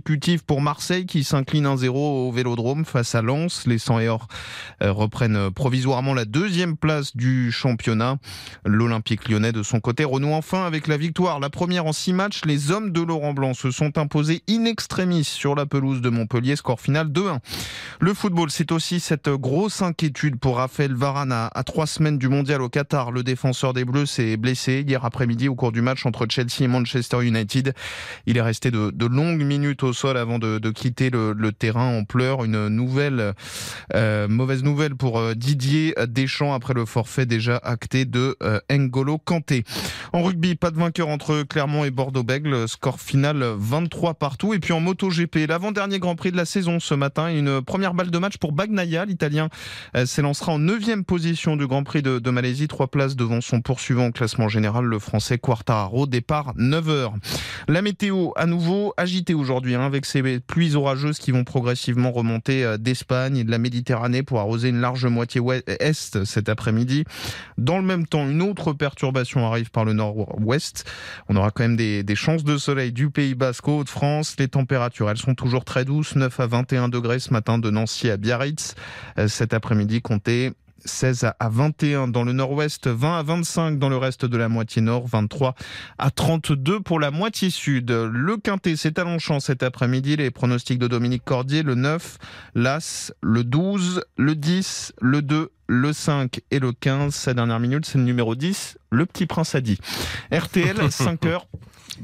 [0.45, 3.65] pour Marseille qui s'incline 1-0 au Vélodrome face à Lens.
[3.65, 4.27] Les 100 et or
[4.81, 8.17] euh, reprennent provisoirement la deuxième place du championnat.
[8.65, 11.39] L'Olympique lyonnais de son côté renoue enfin avec la victoire.
[11.39, 15.23] La première en six matchs, les hommes de Laurent Blanc se sont imposés in extremis
[15.23, 17.39] sur la pelouse de Montpellier, score final 2-1.
[17.99, 22.27] Le football, c'est aussi cette grosse inquiétude pour Raphaël Varane à, à trois semaines du
[22.27, 23.12] mondial au Qatar.
[23.12, 26.67] Le défenseur des Bleus s'est blessé hier après-midi au cours du match entre Chelsea et
[26.67, 27.73] Manchester United.
[28.25, 32.04] Il est resté de, de longues minutes au sol avant de, quitter le, terrain en
[32.04, 32.43] pleurs.
[32.43, 33.34] Une nouvelle
[33.93, 39.17] euh, mauvaise nouvelle pour euh, Didier Deschamps après le forfait déjà acté de euh, N'Golo
[39.17, 39.63] Kanté.
[40.13, 42.67] En rugby, pas de vainqueur entre Clermont et Bordeaux-Bègles.
[42.67, 44.54] Score final 23 partout.
[44.54, 47.30] Et puis en MotoGP, l'avant-dernier Grand Prix de la saison ce matin.
[47.30, 49.06] Une première balle de match pour Bagnaia.
[49.06, 49.50] L'Italien
[49.95, 52.67] euh, s'élancera en neuvième position du Grand Prix de, Malaisie.
[52.67, 56.08] Trois places devant son poursuivant au classement général, le Français Quartararo.
[56.08, 57.13] Départ 9h.
[57.67, 62.63] La météo, à nouveau agitée aujourd'hui, hein, avec ces pluies orageuses qui vont progressivement remonter
[62.63, 67.03] euh, d'Espagne et de la Méditerranée pour arroser une large moitié est cet après-midi.
[67.57, 70.85] Dans le même temps, une autre perturbation arrive par le nord-ouest.
[71.29, 74.35] On aura quand même des, chances de soleil du Pays Basque au Hauts-de-France.
[74.39, 78.09] Les températures, elles sont toujours très douces, 9 à 21 degrés ce matin de Nancy
[78.09, 78.75] à Biarritz.
[79.17, 83.97] Euh, Cet après-midi, comptez 16 à 21 dans le nord-ouest, 20 à 25 dans le
[83.97, 85.55] reste de la moitié nord, 23
[85.97, 87.91] à 32 pour la moitié sud.
[87.91, 90.15] Le Quintet, c'est à Longchamp cet après-midi.
[90.17, 92.17] Les pronostics de Dominique Cordier, le 9,
[92.55, 97.13] l'As, le 12, le 10, le 2, le 5 et le 15.
[97.13, 99.79] Sa dernière minute, c'est le numéro 10, le petit prince a dit.
[100.31, 101.47] RTL, 5 heures.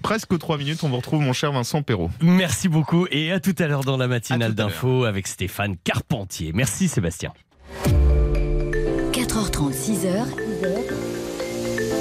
[0.02, 2.12] Presque 3 minutes, on vous retrouve mon cher Vincent Perrault.
[2.22, 6.52] Merci beaucoup et à tout à l'heure dans la matinale d'info avec Stéphane Carpentier.
[6.54, 7.34] Merci Sébastien.
[9.52, 10.08] 4h30, 6h,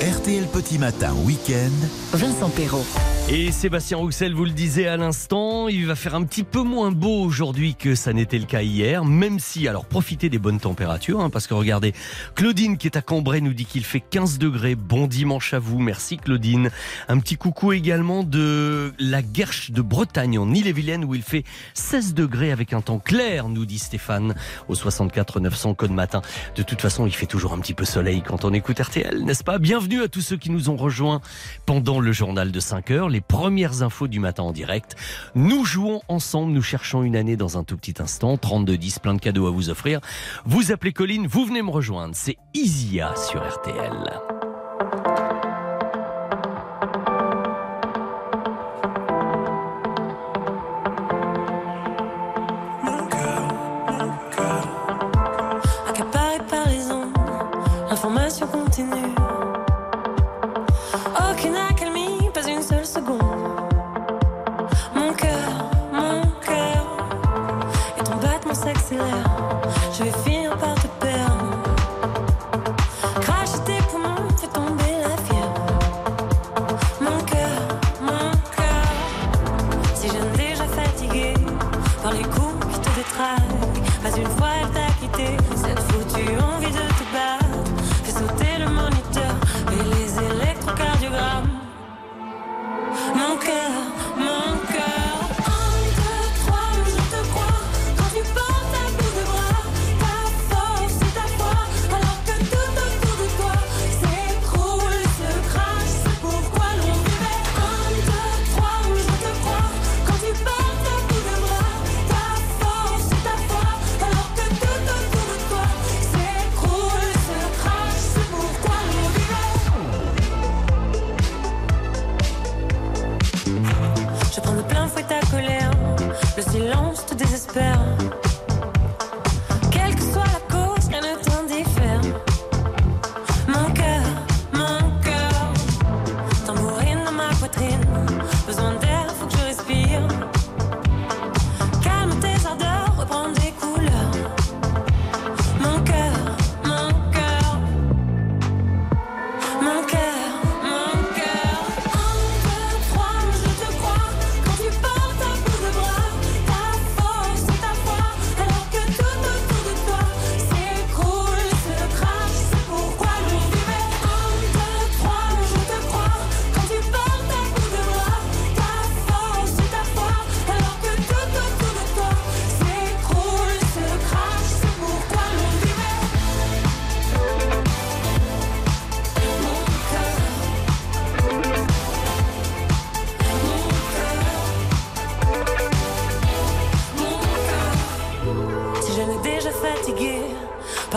[0.00, 1.70] RTL Petit Matin Week-end.
[2.14, 3.09] Vincent Perrault.
[3.32, 6.90] Et Sébastien Rouxel vous le disait à l'instant, il va faire un petit peu moins
[6.90, 11.20] beau aujourd'hui que ça n'était le cas hier, même si, alors profitez des bonnes températures,
[11.20, 11.94] hein, parce que regardez,
[12.34, 15.78] Claudine qui est à Cambrai nous dit qu'il fait 15 degrés, bon dimanche à vous,
[15.78, 16.70] merci Claudine.
[17.06, 22.14] Un petit coucou également de la Guerche de Bretagne en Ille-et-Vilaine où il fait 16
[22.14, 24.34] degrés avec un temps clair, nous dit Stéphane,
[24.66, 26.20] au 64 900 code matin.
[26.56, 29.44] De toute façon, il fait toujours un petit peu soleil quand on écoute RTL, n'est-ce
[29.44, 29.58] pas?
[29.58, 31.20] Bienvenue à tous ceux qui nous ont rejoints
[31.64, 34.96] pendant le journal de 5 heures, premières infos du matin en direct.
[35.34, 39.20] Nous jouons ensemble, nous cherchons une année dans un tout petit instant, 32-10, plein de
[39.20, 40.00] cadeaux à vous offrir.
[40.44, 45.29] Vous appelez Colline, vous venez me rejoindre, c'est Isia sur RTL.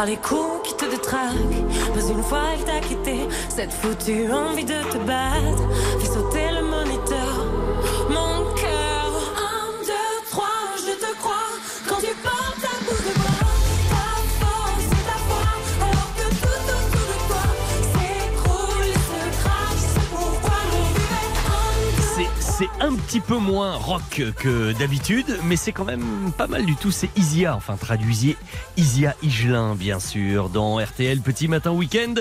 [0.03, 1.93] Par les coups qui te détraquent.
[1.93, 5.63] Pas une fois il t'a quitté, cette foutue envie de te battre.
[5.99, 7.45] Fais sauter le moniteur,
[8.09, 9.11] mon cœur.
[9.37, 11.47] Un, deux, trois, je te crois
[11.87, 13.13] quand tu portes à bout de.
[13.13, 13.31] Ta
[15.05, 15.17] ta
[22.15, 26.65] C'est c'est un petit peu moins rock que d'habitude, mais c'est quand même pas mal
[26.65, 26.91] du tout.
[26.91, 28.37] C'est Isia, enfin traduisiez
[28.77, 32.15] Isia Higelin, bien sûr, dans RTL Petit Matin Week-end.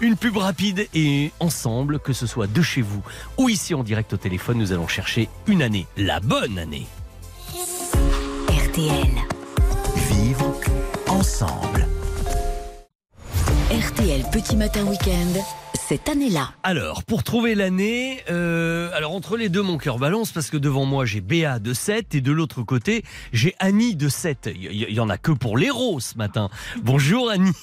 [0.00, 3.02] Une pub rapide et ensemble, que ce soit de chez vous
[3.36, 6.86] ou ici en direct au téléphone, nous allons chercher une année, la bonne année.
[8.48, 9.08] RTL.
[10.10, 10.54] Vivre
[11.08, 11.86] ensemble.
[13.70, 15.40] RTL Petit Matin Week-end,
[15.88, 16.52] cette année-là.
[16.62, 20.84] Alors, pour trouver l'année, euh, alors entre les deux, mon cœur balance parce que devant
[20.84, 24.50] moi j'ai Béa de 7 et de l'autre côté j'ai Annie de 7.
[24.54, 26.50] Il y, en a que pour l'héros ce matin.
[26.82, 27.54] Bonjour Annie.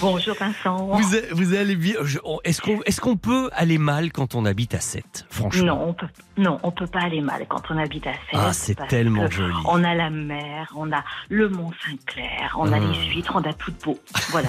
[0.00, 0.98] Bonjour Vincent.
[1.32, 1.94] Vous, allez bien
[2.44, 2.60] Est-ce
[3.00, 5.64] qu'on est peut aller mal quand on habite à 7 Franchement?
[5.64, 6.06] Non, on peut,
[6.38, 8.34] non, on peut pas aller mal quand on habite à Sète.
[8.34, 9.54] Ah, c'est tellement joli.
[9.66, 13.52] On a la mer, on a le Mont Saint-Clair, on a les huîtres, on a
[13.52, 13.98] tout de beau.
[14.30, 14.48] Voilà.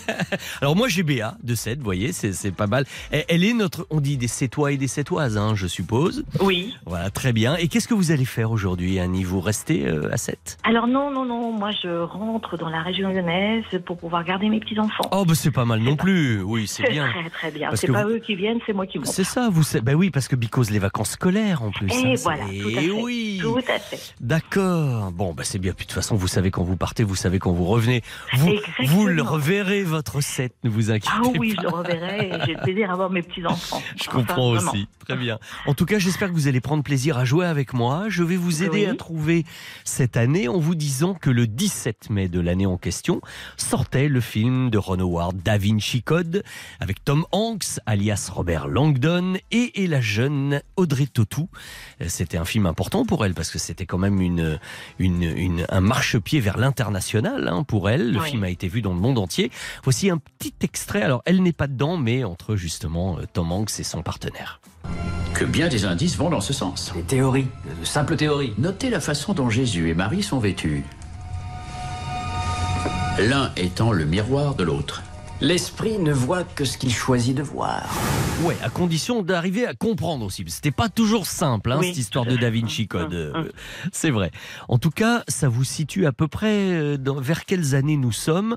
[0.60, 2.84] Alors moi j'ai Béa de 7, vous voyez, c'est pas mal.
[3.10, 6.24] Elle, elle est notre, on dit des Sétois et des Sétoises, hein, je suppose.
[6.40, 6.74] Oui.
[6.86, 7.56] Voilà, très bien.
[7.56, 9.24] Et qu'est-ce que vous allez faire aujourd'hui, Annie?
[9.24, 13.10] Vous restez euh, à 7 Alors non, non, non, moi je rentre dans la région
[13.10, 15.08] lyonnaise pour pouvoir garder mes petits-enfants.
[15.12, 16.42] Oh, bah c'est pas mal non plus.
[16.42, 17.08] Oui, c'est bien.
[17.10, 17.70] très très bien.
[17.74, 19.06] C'est pas vous- eux qui viennent, c'est moi qui monte.
[19.08, 19.82] C'est ça, vous savez.
[19.82, 21.88] Ben oui, parce que because les vacances scolaires en plus.
[21.92, 22.90] Et hein, voilà, tout à fait.
[22.90, 23.38] oui.
[23.42, 24.14] Tout à fait.
[24.20, 25.12] D'accord.
[25.12, 25.72] Bon, bah c'est bien.
[25.72, 28.02] Puis de toute façon, vous savez quand vous partez, vous savez quand vous revenez.
[28.34, 28.88] Vous, Exactement.
[28.88, 31.62] vous le reverrez votre 7, ne vous inquiétez Ah oui, pas.
[31.62, 33.82] je le reverrai et j'ai le plaisir à voir mes petits-enfants.
[33.96, 34.72] Je Enfin, comprends vraiment.
[34.72, 34.86] aussi.
[35.06, 35.38] Très bien.
[35.66, 38.06] En tout cas, j'espère que vous allez prendre plaisir à jouer avec moi.
[38.08, 38.86] Je vais vous aider Oui.
[38.86, 39.44] à trouver
[39.84, 43.20] cette année en vous disant que le 17 mai de l'année en question
[43.56, 46.44] sortait le film de Ron Howard, Da Vinci Code,
[46.78, 51.48] avec Tom Hanks, alias Robert Langdon, et, et la jeune Audrey Tautou.
[52.02, 54.58] Euh, C'était un film important pour elle parce que c'était quand même une,
[54.98, 58.12] une, une- un marchepied vers l'international hein, pour elle.
[58.12, 58.30] Le Oui.
[58.30, 59.50] film a été vu dans le monde entier.
[59.84, 61.00] Voici un petit extrait.
[61.02, 64.60] Alors, elle n'est pas dedans, mais entre justement euh, Tom Hanks et son partenaire.
[65.34, 66.92] Que bien des indices vont dans ce sens.
[66.94, 67.46] Des théories,
[67.80, 68.52] de simples théories.
[68.58, 70.82] Notez la façon dont Jésus et Marie sont vêtus.
[73.18, 75.02] L'un étant le miroir de l'autre.
[75.40, 77.88] L'esprit ne voit que ce qu'il choisit de voir.
[78.42, 80.44] Ouais, à condition d'arriver à comprendre aussi.
[80.48, 82.50] C'était pas toujours simple, hein, Oui, cette histoire de Da.
[82.50, 83.14] Vinci Code.
[83.14, 83.50] euh,
[83.90, 84.30] C'est vrai.
[84.68, 88.12] En tout cas, ça vous situe à peu près euh, dans, vers quelles années nous
[88.12, 88.56] sommes?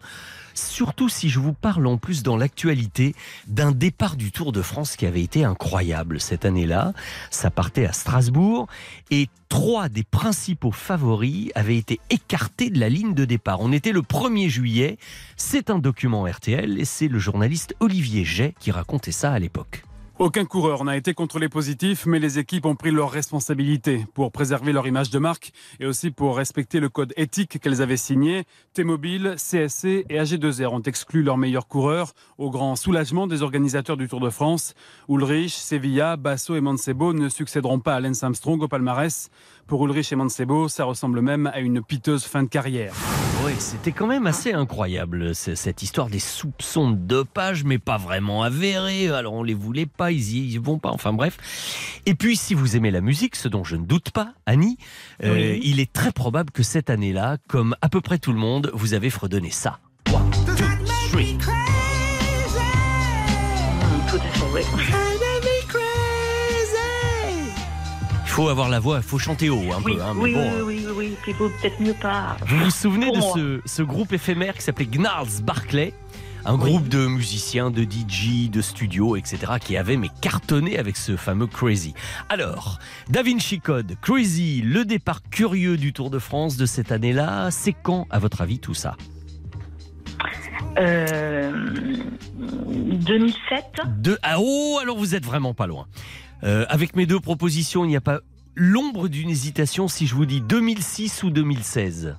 [0.53, 3.15] Surtout si je vous parle en plus dans l'actualité
[3.47, 6.93] d'un départ du Tour de France qui avait été incroyable cette année-là.
[7.31, 8.67] Ça partait à Strasbourg
[9.11, 13.59] et trois des principaux favoris avaient été écartés de la ligne de départ.
[13.61, 14.97] On était le 1er juillet.
[15.35, 19.83] C'est un document RTL et c'est le journaliste Olivier Jay qui racontait ça à l'époque.
[20.19, 24.73] Aucun coureur n'a été contrôlé positif, mais les équipes ont pris leurs responsabilités pour préserver
[24.73, 28.43] leur image de marque et aussi pour respecter le code éthique qu'elles avaient signé.
[28.73, 34.09] T-Mobile, CSC et AG2R ont exclu leurs meilleurs coureurs au grand soulagement des organisateurs du
[34.09, 34.73] Tour de France.
[35.07, 39.29] Ulrich, Sevilla, Basso et Mancebo ne succéderont pas à Lance Armstrong au palmarès.
[39.69, 42.91] Pour Ulrich et Mancebo, ça ressemble même à une piteuse fin de carrière.
[43.45, 48.41] Oui, c'était quand même assez incroyable cette histoire des soupçons de dopage, mais pas vraiment
[48.41, 49.09] avérés.
[49.09, 50.89] Alors on les voulait pas, ils y ils vont pas.
[50.89, 51.37] Enfin bref.
[52.07, 54.79] Et puis si vous aimez la musique, ce dont je ne doute pas, Annie,
[55.23, 58.71] euh, il est très probable que cette année-là, comme à peu près tout le monde,
[58.73, 59.77] vous avez fredonné ça.
[60.11, 60.55] One, two,
[61.11, 61.37] three.
[64.09, 65.08] Tout à fait, oui.
[68.39, 70.01] Faut avoir la voix, il faut chanter haut un Oui, peu.
[70.01, 72.37] hein, mais oui, bon, oui, euh, oui, oui, puis peut-être mieux pas.
[72.47, 75.93] Vous vous souvenez de ce, ce groupe éphémère qui s'appelait Gnarls Barclay?
[76.45, 81.17] Un groupe de musiciens, de DJ, de studio, etc., qui avait mais cartonné avec ce
[81.17, 81.93] fameux Crazy.
[82.29, 82.79] Alors,
[83.09, 87.73] Da Vinci Code, Crazy, le départ curieux du Tour de France de cette année-là, c'est
[87.73, 88.95] quand, à votre avis, tout ça?
[90.77, 91.51] Euh,
[92.37, 94.17] 2007 de...
[94.23, 95.87] Ah oh, alors vous êtes vraiment pas loin.
[96.43, 98.21] Euh, avec mes deux propositions, il n'y a pas
[98.59, 102.15] l'ombre d'une hésitation si je vous dis 2006 ou 2016.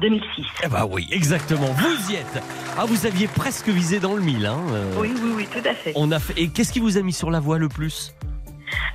[0.00, 0.46] 2006.
[0.64, 2.42] Eh bah oui, exactement, vous y êtes.
[2.78, 4.46] Ah, vous aviez presque visé dans le mille.
[4.46, 4.58] Hein.
[4.70, 4.94] euh.
[4.98, 5.92] Oui, oui, oui, tout à fait.
[5.94, 6.32] On a fait...
[6.40, 8.14] Et qu'est-ce qui vous a mis sur la voie le plus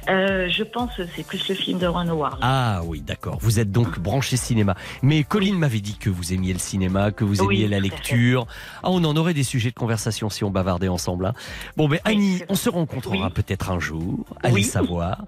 [0.09, 2.39] Euh, je pense que c'est plus le film de Ron Howard.
[2.41, 3.37] Ah oui, d'accord.
[3.41, 4.73] Vous êtes donc branché cinéma.
[5.03, 8.47] Mais Colline m'avait dit que vous aimiez le cinéma, que vous Oui, aimiez la lecture.
[8.81, 11.27] Ah, on en aurait des sujets de conversation si on bavardait ensemble.
[11.27, 11.33] hein.
[11.75, 14.25] Bon, ben Annie, on se rencontrera peut-être un jour.
[14.41, 15.25] Allez savoir.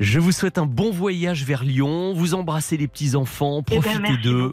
[0.00, 2.12] Je vous souhaite un bon voyage vers Lyon.
[2.14, 4.52] Vous embrassez les petits enfants, Eh ben, profitez d'eux.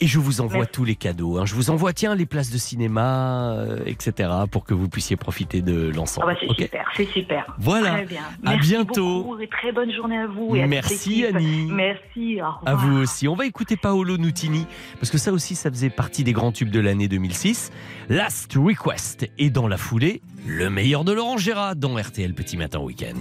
[0.00, 0.72] Et je vous envoie Merci.
[0.72, 1.38] tous les cadeaux.
[1.38, 1.44] hein.
[1.46, 5.60] Je vous envoie, tiens, les places de cinéma, euh, etc., pour que vous puissiez profiter
[5.60, 6.26] de Ah l'ensemble.
[6.28, 7.54] bah, c'est super, c'est super.
[7.58, 7.90] Voilà.
[7.90, 8.22] Très bien.
[8.44, 9.22] À Merci bientôt.
[9.24, 10.56] beaucoup et très bonne journée à vous.
[10.56, 11.24] Et à toute Merci.
[11.26, 11.66] Annie.
[11.70, 12.40] Merci.
[12.40, 12.60] Au revoir.
[12.66, 13.28] À vous aussi.
[13.28, 14.66] On va écouter Paolo Nutini,
[14.98, 17.70] parce que ça aussi, ça faisait partie des grands tubes de l'année 2006.
[18.08, 19.28] Last Request.
[19.38, 23.16] Et dans la foulée, le meilleur de Laurent Gérard dans RTL Petit Matin Week-end.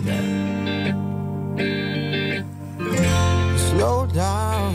[3.56, 4.74] Slow down,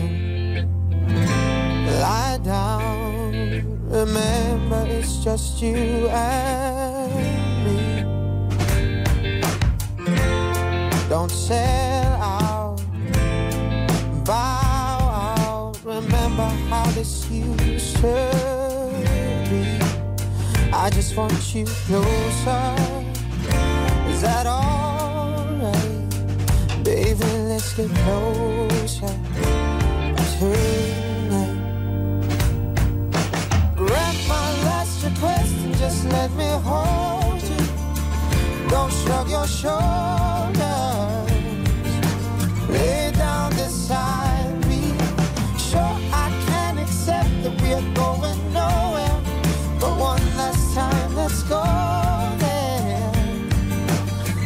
[1.99, 3.63] lie down.
[3.89, 7.09] Remember, it's just you and
[7.65, 8.03] me.
[11.09, 12.81] Don't sell out,
[14.25, 15.77] bow out.
[15.83, 18.52] Remember how this used to.
[20.75, 22.75] I just want you closer.
[24.09, 25.73] Is that alright?
[26.83, 29.07] Baby, let's get closer
[30.39, 31.57] tonight.
[33.75, 37.65] Grant my last request and just let me hold you.
[38.69, 40.57] Don't shrug your shoulders.
[42.67, 44.81] Lay down beside me.
[45.57, 48.42] Sure, I can accept that we're going
[51.23, 51.63] let's go
[52.39, 53.11] there.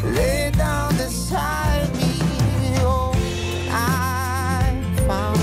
[0.04, 2.14] Lay down beside me.
[2.86, 3.12] Oh,
[3.72, 5.40] I found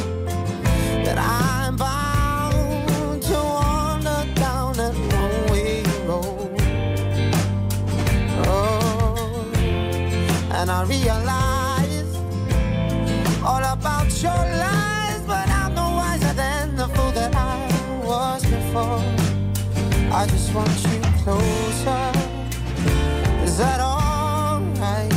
[1.04, 4.76] that I'm bound to wander down
[6.06, 6.54] road.
[8.46, 9.52] Oh,
[10.52, 12.14] and I realize
[13.42, 17.56] all about your lies, but I'm no wiser than the fool that I
[18.06, 19.02] was before.
[20.12, 22.12] I just want you closer.
[23.44, 25.10] Is that alright?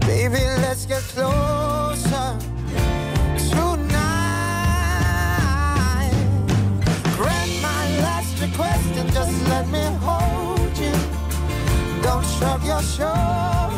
[0.00, 2.38] Baby, let's get closer
[3.50, 4.02] tonight.
[7.16, 10.96] Grant my last request and just let me hold you.
[12.02, 13.71] Don't shrug your shoulders.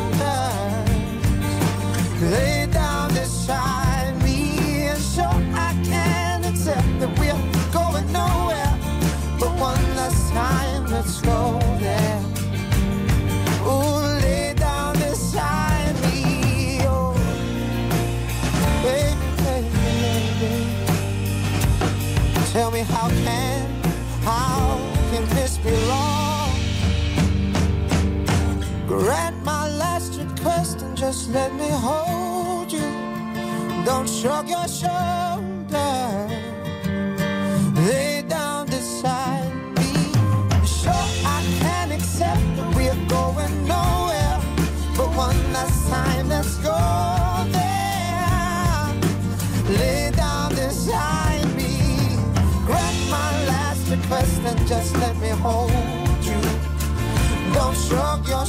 [22.55, 23.83] Tell me how can,
[24.23, 24.79] how
[25.11, 26.55] can this be wrong?
[28.87, 32.79] Grant my last request and just let me hold you.
[33.83, 35.25] Don't shrug your shoulders.
[54.67, 55.71] Just let me hold
[56.25, 56.41] you.
[57.53, 58.45] Don't your.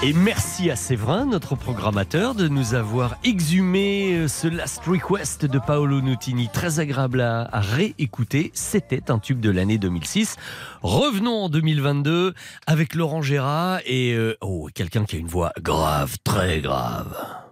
[0.00, 5.58] Et merci à Séverin, notre programmateur, de nous avoir exhumé euh, ce Last Request de
[5.58, 6.48] Paolo Nutini.
[6.52, 8.52] Très agréable à, à réécouter.
[8.54, 10.36] C'était un tube de l'année 2006.
[10.82, 12.34] Revenons en 2022
[12.66, 17.47] avec Laurent Gérard et euh, oh, quelqu'un qui a une voix grave, très grave.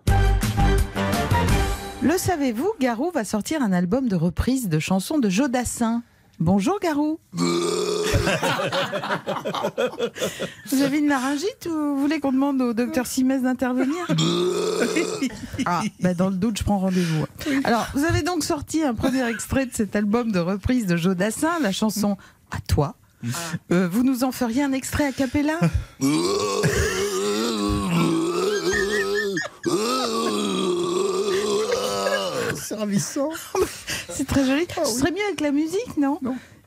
[2.06, 6.04] Le savez-vous, Garou va sortir un album de reprise de chansons de Jodassin.
[6.38, 7.18] Bonjour Garou.
[7.32, 7.42] vous
[10.82, 14.06] avez une laryngite ou vous voulez qu'on demande au docteur Simès d'intervenir?
[15.64, 17.24] Ah, bah dans le doute, je prends rendez-vous.
[17.64, 21.58] Alors, vous avez donc sorti un premier extrait de cet album de reprise de Jodassin,
[21.60, 22.16] la chanson
[22.52, 22.94] À toi.
[23.72, 25.58] Euh, vous nous en feriez un extrait a cappella?
[32.66, 33.30] C'est ravissant.
[34.08, 34.66] C'est très joli.
[34.84, 36.18] Ce serait mieux avec la musique, non,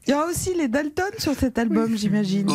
[0.08, 2.48] Il y aura aussi les Dalton sur cet album, j'imagine.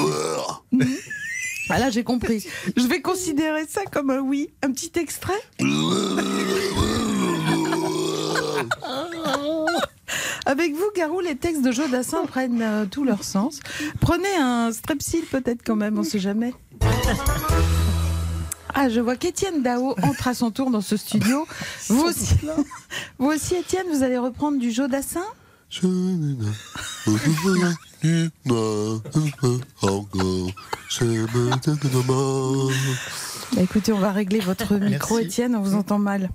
[1.68, 2.47] Ah là, j'ai compris.
[2.76, 4.51] Je vais considérer ça comme un oui.
[4.62, 5.32] Un petit extrait?
[10.47, 13.61] Avec vous, Garou, les textes de Jodassin prennent euh, tout leur sens.
[14.01, 16.53] Prenez un strepsil peut-être quand même, on sait jamais.
[18.75, 21.47] Ah, je vois qu'Étienne Dao entre à son tour dans ce studio.
[21.89, 22.35] Vous aussi,
[23.18, 25.22] vous aussi Étienne, vous allez reprendre du Jodassin?
[33.55, 35.27] Bah, écoutez, on va régler votre micro, Merci.
[35.27, 36.31] Étienne, on vous entend mal.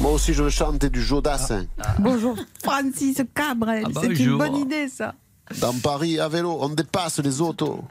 [0.00, 1.66] Moi aussi, je veux chanter du Jodassin.
[1.98, 3.84] Bonjour, Francis Cabrel.
[3.86, 5.14] Ah bah, C'est une bonne idée, ça.
[5.58, 7.82] Dans Paris, à vélo, on dépasse les autos.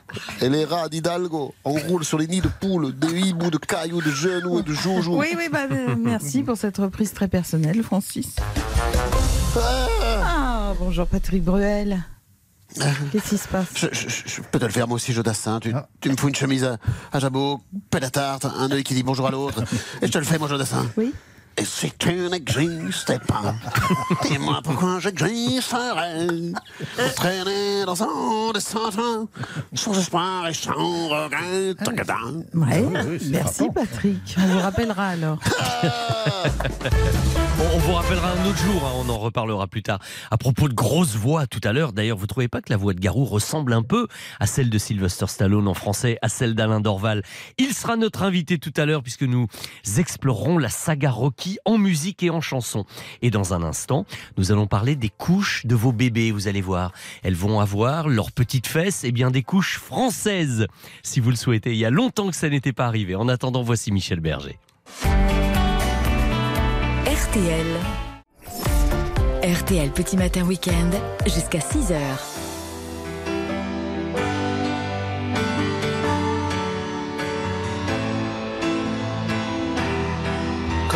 [0.41, 4.01] Et les rats d'Hidalgo, on roule sur les nids de poules, de hiboux, de cailloux,
[4.01, 5.17] de genoux et de joujoux.
[5.19, 8.35] Oui, oui, bah, euh, merci pour cette reprise très personnelle, Francis.
[10.23, 12.03] Ah, bonjour Patrick Bruel.
[13.11, 15.59] Qu'est-ce qui se passe Je, je- je- je peux te le faire moi aussi, Jodassin.
[15.59, 16.77] Tu, tu me fous une chemise à,
[17.11, 19.63] à jabot, paix à tarte, un œil qui dit bonjour à l'autre.
[20.03, 20.85] Et je te le fais, moi, Jodassin.
[20.95, 21.11] Oui.
[21.59, 23.53] Et si tu n'existais pas,
[24.23, 26.27] dis-moi pourquoi j'existerais.
[26.95, 31.75] Pour traîner dans un des sans espoir et sans regret.
[31.83, 32.43] Tadam.
[32.53, 32.85] Ouais,
[33.29, 34.37] merci Patrick.
[34.37, 35.39] On vous rappellera alors.
[37.59, 39.99] Bon, on vous rappellera un autre jour, hein, on en reparlera plus tard.
[40.31, 42.93] À propos de grosses voix tout à l'heure, d'ailleurs, vous trouvez pas que la voix
[42.93, 44.07] de Garou ressemble un peu
[44.39, 47.21] à celle de Sylvester Stallone en français, à celle d'Alain Dorval?
[47.57, 49.47] Il sera notre invité tout à l'heure puisque nous
[49.97, 52.85] explorerons la saga Rocky en musique et en chanson.
[53.21, 54.05] Et dans un instant,
[54.37, 56.91] nous allons parler des couches de vos bébés, vous allez voir.
[57.23, 60.67] Elles vont avoir leurs petites fesses, et bien des couches françaises,
[61.03, 61.71] si vous le souhaitez.
[61.71, 63.15] Il y a longtemps que ça n'était pas arrivé.
[63.15, 64.59] En attendant, voici Michel Berger.
[67.05, 67.67] RTL.
[69.43, 70.89] RTL Petit Matin Week-end
[71.25, 72.28] jusqu'à 6h.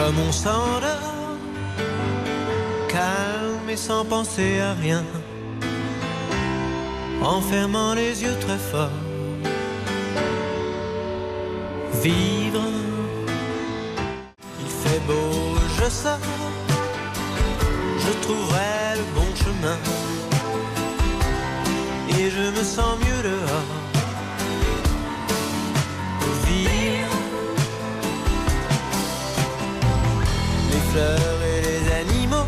[0.05, 1.37] Comme on s'endort,
[2.89, 5.01] calme et sans penser à rien,
[7.21, 8.99] en fermant les yeux très fort.
[12.01, 12.67] Vivre,
[14.59, 16.27] il fait beau, je sors,
[18.05, 19.77] je trouverai le bon chemin,
[22.09, 23.71] et je me sens mieux dehors.
[26.45, 26.82] Vivre.
[30.93, 32.47] Fleurs et les animaux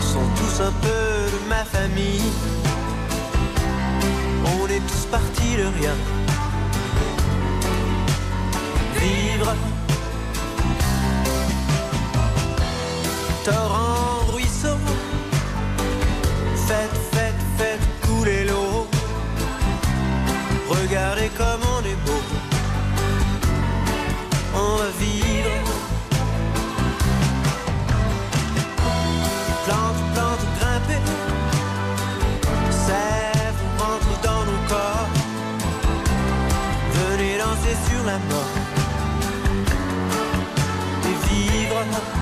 [0.00, 2.30] sont tous un peu de ma famille.
[4.54, 5.96] On est tous partis de rien.
[9.00, 9.54] Vivre.
[13.44, 14.15] Torrent,
[41.04, 42.15] Et vivre.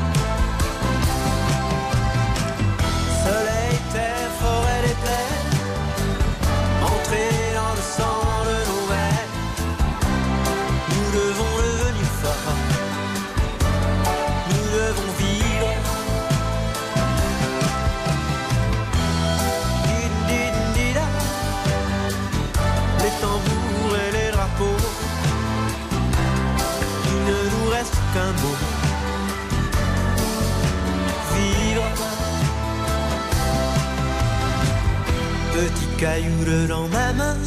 [36.05, 37.39] Caillou dans ma main.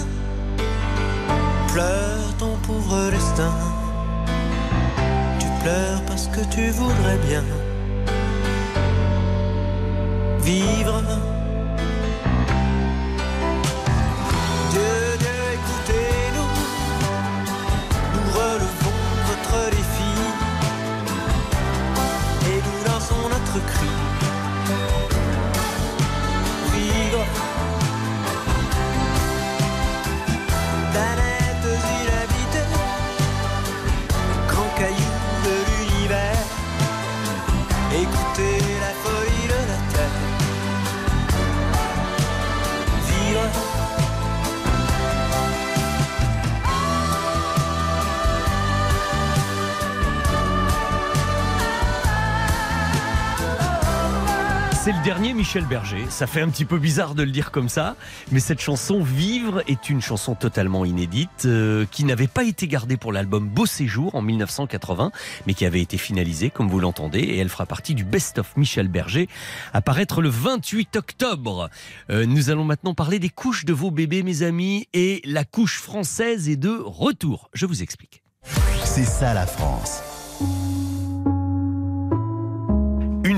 [1.72, 3.54] Pleure ton pauvre destin.
[5.40, 7.44] Tu pleures parce que tu voudrais bien
[10.40, 11.04] vivre.
[54.88, 56.06] C'est le dernier Michel Berger.
[56.08, 57.98] Ça fait un petit peu bizarre de le dire comme ça,
[58.32, 62.96] mais cette chanson Vivre est une chanson totalement inédite euh, qui n'avait pas été gardée
[62.96, 65.12] pour l'album Beau Séjour en 1980,
[65.46, 68.56] mais qui avait été finalisée, comme vous l'entendez, et elle fera partie du Best of
[68.56, 69.28] Michel Berger,
[69.74, 71.70] à paraître le 28 octobre.
[72.10, 75.82] Euh, nous allons maintenant parler des couches de vos bébés, mes amis, et la couche
[75.82, 77.50] française est de retour.
[77.54, 78.24] Je vous explique.
[78.86, 80.07] C'est ça la France.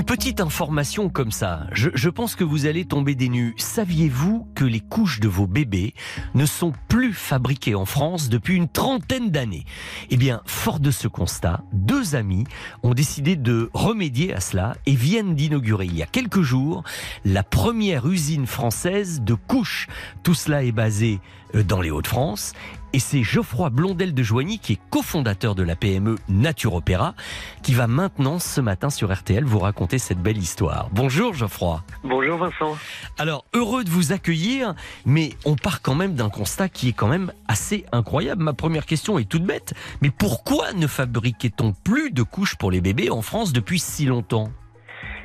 [0.00, 1.66] Une petite information comme ça.
[1.72, 3.52] Je, pense que vous allez tomber des nues.
[3.58, 5.92] Saviez-vous que les couches de vos bébés
[6.34, 9.66] ne sont plus fabriquées en France depuis une trentaine d'années?
[10.08, 12.44] Eh bien, fort de ce constat, deux amis
[12.82, 16.82] ont décidé de remédier à cela et viennent d'inaugurer il y a quelques jours
[17.26, 19.86] la première usine française de couches.
[20.22, 21.20] Tout cela est basé
[21.54, 22.54] euh, dans les Hauts-de-France.
[22.92, 27.14] Et c'est Geoffroy Blondel de Joigny, qui est cofondateur de la PME Nature Opéra,
[27.62, 30.88] qui va maintenant, ce matin sur RTL, vous raconter cette belle histoire.
[30.92, 31.84] Bonjour Geoffroy.
[32.02, 32.76] Bonjour Vincent.
[33.16, 34.74] Alors, heureux de vous accueillir,
[35.06, 38.42] mais on part quand même d'un constat qui est quand même assez incroyable.
[38.42, 42.80] Ma première question est toute bête, mais pourquoi ne fabriquait-on plus de couches pour les
[42.80, 44.50] bébés en France depuis si longtemps?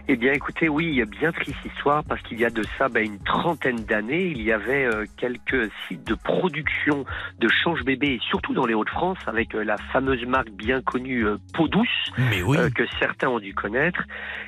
[0.08, 2.62] Eh bien, écoutez, oui, il y a bien triste histoire parce qu'il y a de
[2.78, 7.06] ça bah, une trentaine d'années, il y avait euh, quelques sites de production
[7.40, 11.38] de change-bébé, et surtout dans les Hauts-de-France, avec euh, la fameuse marque bien connue euh,
[11.56, 12.58] Peau Douce, Mais oui.
[12.58, 14.04] euh, que certains ont dû connaître.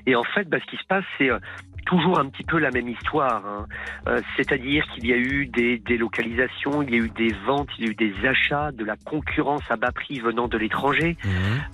[0.06, 1.40] Et en fait, bah, ce qui se passe, c'est euh,
[1.88, 3.44] toujours un petit peu la même histoire.
[3.46, 3.66] hein.
[4.08, 7.86] Euh, C'est-à-dire qu'il y a eu des délocalisations, il y a eu des ventes, il
[7.86, 11.16] y a eu des achats, de la concurrence à bas prix venant de l'étranger.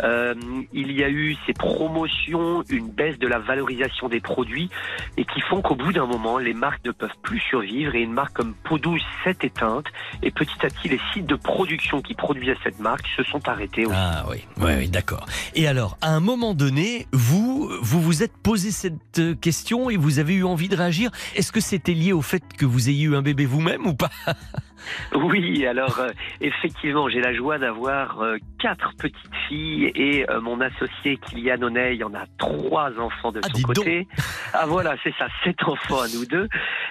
[0.03, 0.35] Euh,
[0.71, 4.69] il y a eu ces promotions, une baisse de la valorisation des produits
[5.17, 8.13] et qui font qu'au bout d'un moment, les marques ne peuvent plus survivre et une
[8.13, 9.85] marque comme Peau douce s'est éteinte
[10.21, 13.85] et petit à petit, les sites de production qui produisaient cette marque se sont arrêtés
[13.85, 13.95] aussi.
[13.97, 15.25] Ah oui, oui, oui, d'accord.
[15.55, 19.97] Et alors, à un moment donné, vous, vous vous êtes posé cette euh, question et
[19.97, 21.11] vous avez eu envie de réagir.
[21.35, 24.11] Est-ce que c'était lié au fait que vous ayez eu un bébé vous-même ou pas?
[25.15, 26.09] Oui, alors euh,
[26.41, 32.03] effectivement, j'ai la joie d'avoir euh, quatre petites filles et euh, mon associé Kylian Oneil
[32.03, 34.07] en a trois enfants de son côté.
[34.53, 36.49] Ah voilà, c'est ça, sept enfants à nous deux.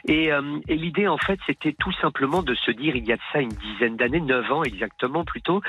[0.09, 0.31] Et,
[0.69, 3.41] et l'idée en fait, c'était tout simplement de se dire, il y a de ça
[3.41, 5.61] une dizaine d'années, neuf ans exactement plutôt,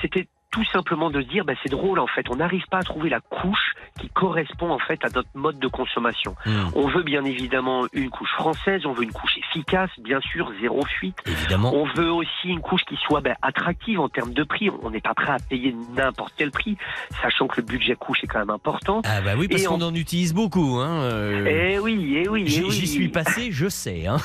[0.00, 2.82] c'était tout simplement de se dire, bah, c'est drôle en fait, on n'arrive pas à
[2.82, 6.36] trouver la couche qui correspond en fait à notre mode de consommation.
[6.74, 10.84] On veut bien évidemment une couche française, on veut une couche efficace, bien sûr, zéro
[10.84, 11.18] fuite.
[11.26, 11.72] Évidemment.
[11.74, 14.70] On veut aussi une couche qui soit ben, attractive en termes de prix.
[14.82, 16.76] On n'est pas prêt à payer n'importe quel prix,
[17.22, 19.02] sachant que le budget couche est quand même important.
[19.04, 20.76] Ah bah oui, parce qu'on on- en utilise beaucoup.
[20.78, 21.46] Hein, euh.
[21.74, 22.70] Eh oui, eh oui, eh J'y oui.
[22.70, 24.06] j'y suis passé, je sais.
[24.06, 24.16] Hein.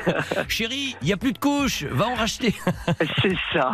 [0.48, 2.54] Chérie, il y a plus de couches, va en racheter.
[3.22, 3.72] C'est ça.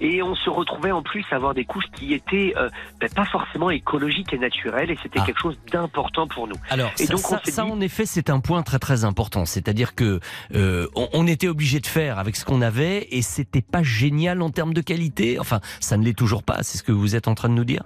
[0.00, 2.68] Et on se retrouvait en plus à avoir des couches qui étaient euh,
[3.00, 6.56] ben, pas forcément écologiques et naturelles, et c'était quelque chose d'important pour nous.
[6.68, 6.74] Ah.
[6.74, 8.78] Alors, et ça, donc on ça- s'est ça, dit- en effet, c'est un point très
[8.78, 9.44] très important.
[9.44, 10.20] C'est-à-dire que
[10.54, 14.42] euh, on, on était obligé de faire avec ce qu'on avait et c'était pas génial
[14.42, 15.38] en termes de qualité.
[15.38, 16.62] Enfin, ça ne l'est toujours pas.
[16.62, 17.82] C'est ce que vous êtes en train de nous dire.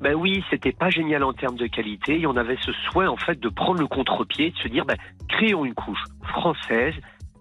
[0.00, 3.16] Ben oui, c'était pas génial en termes de qualité et on avait ce souhait en
[3.16, 4.96] fait de prendre le contre-pied, de se dire ben,
[5.28, 6.94] créons une couche française,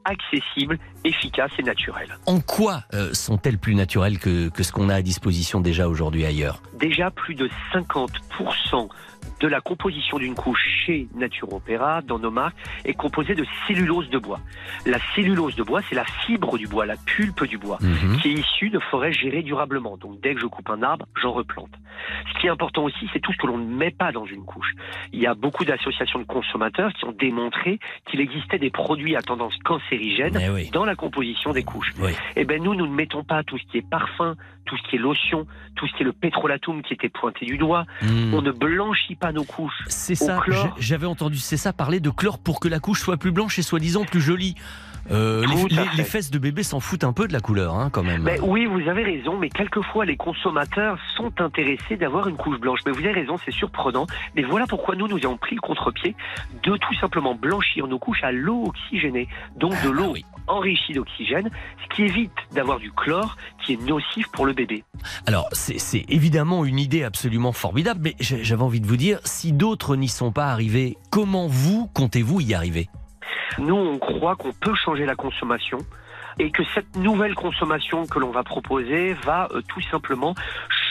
[0.06, 2.18] accessible, efficace et naturelle.
[2.26, 6.26] En quoi euh, sont-elles plus naturelles que, que ce qu'on a à disposition déjà aujourd'hui
[6.26, 6.62] ailleurs?
[6.80, 8.90] Déjà plus de 50%
[9.40, 14.08] de la composition d'une couche chez Nature Opéra, dans nos marques, est composée de cellulose
[14.12, 14.40] de bois.
[14.86, 18.18] La cellulose de bois, c'est la fibre du bois, la pulpe du bois, Mhm.
[18.20, 19.98] qui est issue de forêts gérées durablement.
[19.98, 21.72] Donc dès que je coupe un arbre, j'en replante.
[22.34, 24.44] Ce qui est important aussi, c'est tout ce que l'on ne met pas dans une
[24.44, 24.74] couche.
[25.12, 29.22] Il y a beaucoup d'associations de consommateurs qui ont démontré qu'il existait des produits à
[29.24, 30.70] tendance cancérigène Eh oui.
[30.72, 31.94] dans la composition des couches.
[32.00, 32.12] Oui.
[32.36, 34.36] Eh ben nous, nous ne mettons pas tout ce qui est parfum,
[34.66, 37.58] tout ce qui est lotion, tout ce qui est le pétrolatum qui était pointé du
[37.58, 37.86] doigt.
[38.02, 38.34] Hmm.
[38.34, 40.40] On ne blanchit pas nos couches C'est ça,
[40.78, 43.62] j'avais entendu, c'est ça, parler de chlore pour que la couche soit plus blanche et
[43.62, 44.56] soi-disant plus jolie.
[45.10, 47.90] Euh, les, à les- fesses de bébé s'en foutent un peu de la couleur, hein,
[47.92, 48.22] quand même.
[48.24, 52.80] Mais oui, vous avez raison, mais quelquefois les consommateurs sont intéressés d'avoir une couche blanche.
[52.86, 54.06] Mais vous avez raison, c'est surprenant.
[54.36, 56.16] Mais voilà pourquoi nous, nous avons pris le contre-pied
[56.64, 59.28] de tout simplement blanchir nos couches à l'eau oxygénée.
[59.58, 60.14] Donc Ah de l'eau
[60.48, 61.50] enrichie d'oxygène,
[61.84, 64.84] ce qui évite d'avoir du chlore qui est nocif pour le bébé.
[65.28, 69.96] Alors, c'est évidemment une idée absolument formidable, mais j'avais envie de vous dire, si d'autres
[69.96, 72.90] n'y sont pas arrivés, comment vous comptez-vous y arriver?
[73.60, 75.78] Nous, on croit qu'on peut changer la consommation
[76.40, 80.34] et que cette nouvelle consommation que l'on va proposer va euh, tout simplement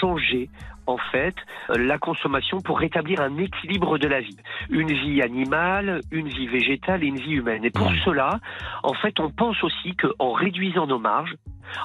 [0.00, 0.50] changer
[0.86, 1.34] en fait
[1.70, 4.36] euh, la consommation pour rétablir un équilibre de la vie.
[4.68, 7.64] Une vie animale, une vie végétale et une vie humaine.
[7.64, 8.40] Et pour cela,
[8.82, 11.34] en fait, on pense aussi qu'en réduisant nos marges,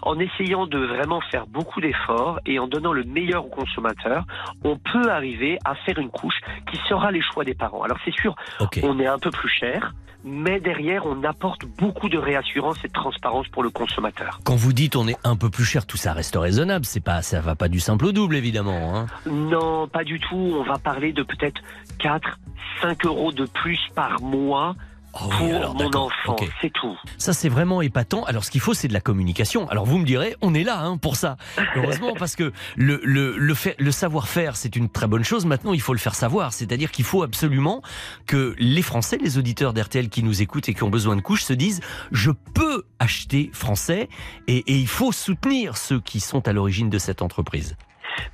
[0.01, 4.25] en essayant de vraiment faire beaucoup d'efforts et en donnant le meilleur aux consommateurs,
[4.63, 6.39] on peut arriver à faire une couche
[6.71, 7.83] qui sera les choix des parents.
[7.83, 8.35] Alors c'est sûr,
[8.81, 9.93] on est un peu plus cher,
[10.25, 14.39] mais derrière on apporte beaucoup de réassurance et de transparence pour le consommateur.
[14.43, 16.83] Quand vous dites on est un peu plus cher, tout ça reste raisonnable.
[16.83, 18.95] C'est pas, ça va pas du simple au double, évidemment.
[18.95, 19.05] Hein.
[19.27, 20.35] Non, pas du tout.
[20.35, 21.61] On va parler de peut-être
[21.99, 22.39] 4,
[22.81, 24.75] 5 euros de plus par mois
[25.15, 26.35] Oh oui, pour alors, mon enfant.
[26.61, 26.97] C'est tout.
[27.17, 28.25] Ça, c'est vraiment épatant.
[28.25, 29.69] Alors, ce qu'il faut, c'est de la communication.
[29.69, 31.37] Alors, vous me direz, on est là hein, pour ça.
[31.75, 35.45] Heureusement, parce que le, le, le, le savoir-faire, c'est une très bonne chose.
[35.45, 36.51] Maintenant, il faut le faire savoir.
[36.53, 37.81] C'est-à-dire qu'il faut absolument
[38.27, 41.43] que les Français, les auditeurs d'RTL qui nous écoutent et qui ont besoin de couches,
[41.43, 44.09] se disent je peux acheter français
[44.47, 47.77] et, et il faut soutenir ceux qui sont à l'origine de cette entreprise.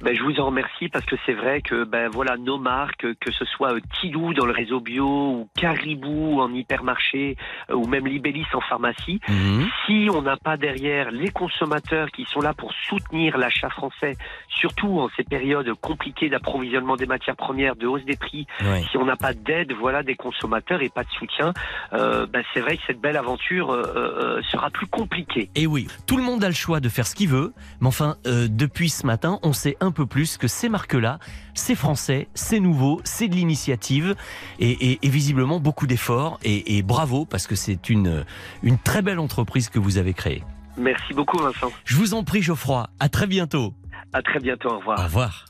[0.01, 3.31] Ben, je vous en remercie parce que c'est vrai que ben voilà nos marques, que
[3.31, 7.35] ce soit Tilou dans le réseau bio ou Caribou en hypermarché
[7.69, 9.69] euh, ou même Libellis en pharmacie, Mhm.
[9.85, 14.15] si on n'a pas derrière les consommateurs qui sont là pour soutenir l'achat français,
[14.47, 18.47] surtout en ces périodes compliquées d'approvisionnement des matières premières, de hausse des prix,
[18.89, 21.53] si on n'a pas d'aide voilà des consommateurs et pas de soutien,
[21.93, 25.49] euh, ben, c'est vrai que cette belle aventure euh, euh, sera plus compliquée.
[25.55, 28.15] Et oui, tout le monde a le choix de faire ce qu'il veut, mais enfin,
[28.27, 31.19] euh, depuis ce matin, on sait un peu plus que ces marques-là,
[31.53, 34.15] c'est français, c'est nouveau, c'est de l'initiative,
[34.59, 38.25] et, et- et visiblement beaucoup d'efforts, et, et bravo, parce que c'est une,
[38.63, 40.43] une très belle entreprise que vous avez créée.
[40.77, 41.71] Merci beaucoup Vincent.
[41.85, 43.73] Je vous en prie, Geoffroy, à très bientôt.
[44.13, 44.69] À très bientôt.
[44.69, 44.99] Au revoir.
[44.99, 45.45] Au revoir.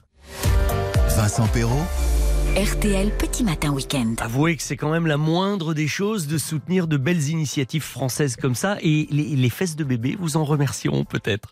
[1.16, 1.86] Vincent Perrault,
[2.58, 4.16] RTL Petit Matin Week-end.
[4.20, 8.36] Avouez que c'est quand même la moindre des choses de soutenir de belles initiatives françaises
[8.36, 11.48] comme ça et les, fesses de bébé vous en remercieront peut-être.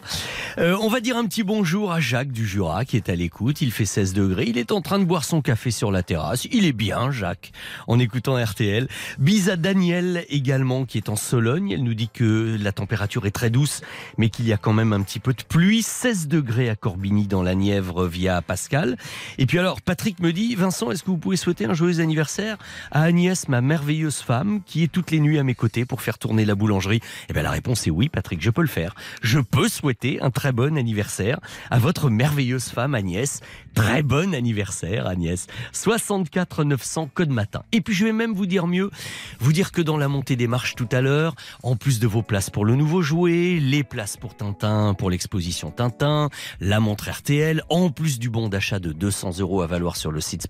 [0.57, 3.61] Euh, on va dire un petit bonjour à Jacques du Jura qui est à l'écoute.
[3.61, 4.43] Il fait 16 degrés.
[4.47, 6.45] Il est en train de boire son café sur la terrasse.
[6.51, 7.53] Il est bien, Jacques,
[7.87, 8.89] en écoutant RTL.
[9.19, 11.71] Bise à Daniel également qui est en Sologne.
[11.71, 13.79] Elle nous dit que la température est très douce
[14.17, 15.81] mais qu'il y a quand même un petit peu de pluie.
[15.81, 18.97] 16 degrés à Corbigny dans la Nièvre via Pascal.
[19.37, 22.57] Et puis alors, Patrick me dit, Vincent, est-ce que vous pouvez souhaiter un joyeux anniversaire
[22.91, 26.17] à Agnès, ma merveilleuse femme, qui est toutes les nuits à mes côtés pour faire
[26.17, 27.01] tourner la boulangerie?
[27.29, 28.95] Eh bien, la réponse est oui, Patrick, je peux le faire.
[29.21, 33.41] Je peux souhaiter un très bon anniversaire à votre merveilleuse femme, Agnès.
[33.73, 35.47] Très bon anniversaire, Agnès.
[35.71, 37.63] 64 900 code matin.
[37.71, 38.91] Et puis, je vais même vous dire mieux,
[39.39, 42.21] vous dire que dans la montée des marches tout à l'heure, en plus de vos
[42.23, 46.29] places pour le nouveau jouet, les places pour Tintin, pour l'exposition Tintin,
[46.59, 50.21] la montre RTL, en plus du bon d'achat de 200 euros à valoir sur le
[50.21, 50.43] site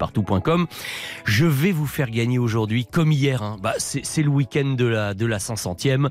[1.26, 5.13] je vais vous faire gagner aujourd'hui, comme hier, hein, bah, c'est le week-end de la,
[5.13, 6.09] de la 500e.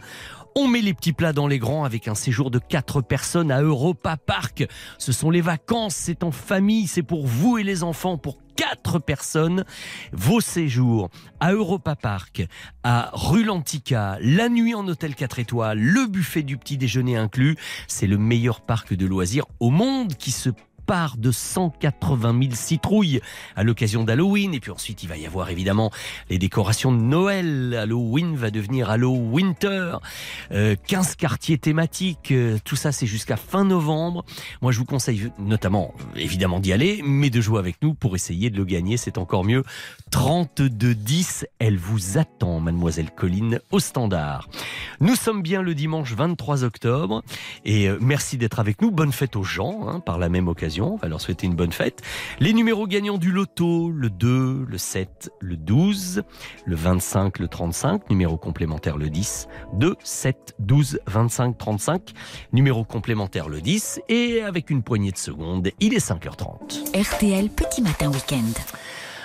[0.55, 3.63] On met les petits plats dans les grands avec un séjour de 4 personnes à
[3.63, 4.67] Europa Park.
[4.99, 8.99] Ce sont les vacances, c'est en famille, c'est pour vous et les enfants, pour 4
[8.99, 9.65] personnes.
[10.13, 12.45] Vos séjours à Europa Park,
[12.83, 17.57] à rue Lantica, la nuit en hôtel 4 étoiles, le buffet du petit déjeuner inclus.
[17.87, 20.51] C'est le meilleur parc de loisirs au monde qui se
[20.89, 23.21] part de 180 000 citrouilles
[23.57, 24.55] à l'occasion d'Halloween.
[24.55, 25.91] Et puis ensuite, il va y avoir évidemment
[26.31, 27.79] les décorations de Noël.
[27.79, 29.97] Halloween va devenir Hallow Winter.
[30.51, 32.33] Euh, 15 quartiers thématiques.
[32.33, 34.25] Euh, tout ça, c'est jusqu'à fin novembre.
[34.63, 38.49] Moi, je vous conseille notamment, évidemment, d'y aller, mais de jouer avec nous pour essayer
[38.49, 38.97] de le gagner.
[38.97, 39.65] C'est encore mieux.
[40.11, 44.49] 32-10, elle vous attend, mademoiselle Colline, au standard.
[45.01, 47.23] Nous sommes bien le dimanche 23 octobre
[47.67, 48.91] et euh, merci d'être avec nous.
[48.91, 50.78] Bonne fête aux gens, hein, par la même occasion.
[50.81, 52.03] On va leur souhaiter une bonne fête.
[52.41, 56.23] Les numéros gagnants du loto, le 2, le 7, le 12,
[56.65, 62.13] le 25, le 35, numéro complémentaire le 10, 2, 7, 12, 25, 35,
[62.53, 66.97] numéro complémentaire le 10 et avec une poignée de secondes, il est 5h30.
[66.99, 68.53] RTL Petit Matin Week-end.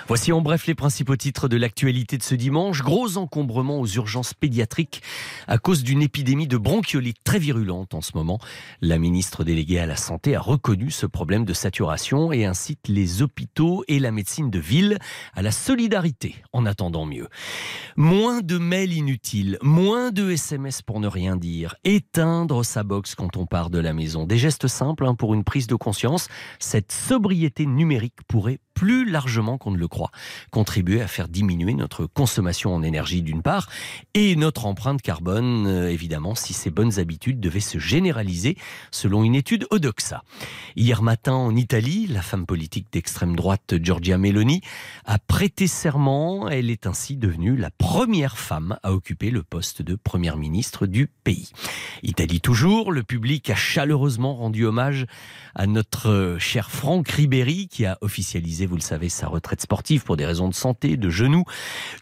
[0.06, 2.82] Voici en bref les principaux titres de l'actualité de ce dimanche.
[2.82, 5.02] Gros encombrement aux urgences pédiatriques
[5.48, 8.38] à cause d'une épidémie de bronchiolite très virulente en ce moment.
[8.82, 13.22] La ministre déléguée à la Santé a reconnu ce problème de saturation et incite les
[13.22, 14.98] hôpitaux et la médecine de ville
[15.32, 17.28] à la solidarité en attendant mieux.
[17.96, 23.38] Moins de mails inutiles, moins de SMS pour ne rien dire, éteindre sa box quand
[23.38, 24.26] on part de la maison.
[24.26, 26.28] Des gestes simples hein, pour une prise de conscience.
[26.58, 30.10] Cette sobriété numérique pourrait plus largement qu'on ne le croit,
[30.50, 33.68] contribuer à faire diminuer notre consommation en énergie d'une part
[34.14, 38.56] et notre empreinte carbone euh, évidemment si ces bonnes habitudes devaient se généraliser
[38.90, 40.22] selon une étude Odoxa.
[40.76, 44.60] Hier matin en Italie, la femme politique d'extrême droite Giorgia Meloni
[45.04, 49.94] a prêté serment, elle est ainsi devenue la première femme à occuper le poste de
[49.94, 51.50] première ministre du pays.
[52.02, 55.06] Italie toujours, le public a chaleureusement rendu hommage
[55.54, 60.04] à notre euh, cher Franck Ribéry qui a officialisé, vous le savez, sa retraite sportive
[60.04, 61.44] pour des raisons de santé, de genoux.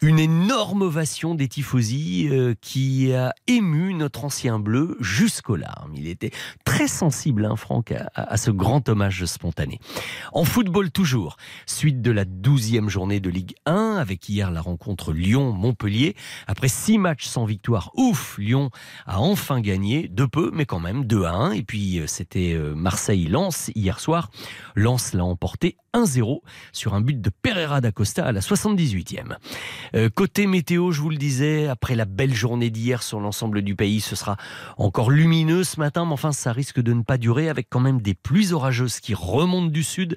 [0.01, 5.93] Une énorme ovation des tifosi euh, qui a ému notre ancien bleu jusqu'aux larmes.
[5.95, 6.31] Il était
[6.65, 9.79] très sensible, hein, Franck, à, ce grand hommage spontané.
[10.33, 11.37] En football toujours,
[11.67, 16.17] suite de la douzième journée de Ligue 1 avec hier la rencontre Lyon-Montpellier.
[16.47, 18.71] Après six matchs sans victoire, ouf, Lyon
[19.07, 21.53] a enfin gagné, de peu, mais quand même 2 à 1.
[21.53, 24.31] Et puis euh, c'était euh, Marseille-Lens hier soir.
[24.75, 26.41] Lens l'a emporté 1-0.
[26.73, 29.37] Sur un but de Pereira da Costa à la 78e.
[29.95, 33.75] Euh, côté météo, je vous le disais, après la belle journée d'hier sur l'ensemble du
[33.75, 34.37] pays, ce sera
[34.77, 38.01] encore lumineux ce matin, mais enfin ça risque de ne pas durer avec quand même
[38.01, 40.17] des pluies orageuses qui remontent du sud,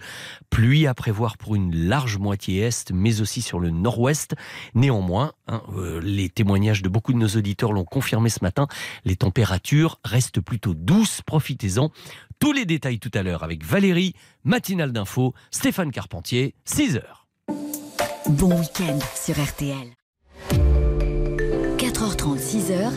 [0.50, 4.36] pluie à prévoir pour une large moitié est, mais aussi sur le nord-ouest.
[4.74, 8.68] Néanmoins, hein, euh, les témoignages de beaucoup de nos auditeurs l'ont confirmé ce matin,
[9.04, 11.92] les températures restent plutôt douces, profitez-en.
[12.40, 14.14] Tous les détails tout à l'heure avec Valérie,
[14.44, 17.02] matinale d'info, Stéphane Carpentier, 6h.
[18.30, 19.94] Bon week-end sur RTL.
[21.78, 22.92] 4h30, 6h.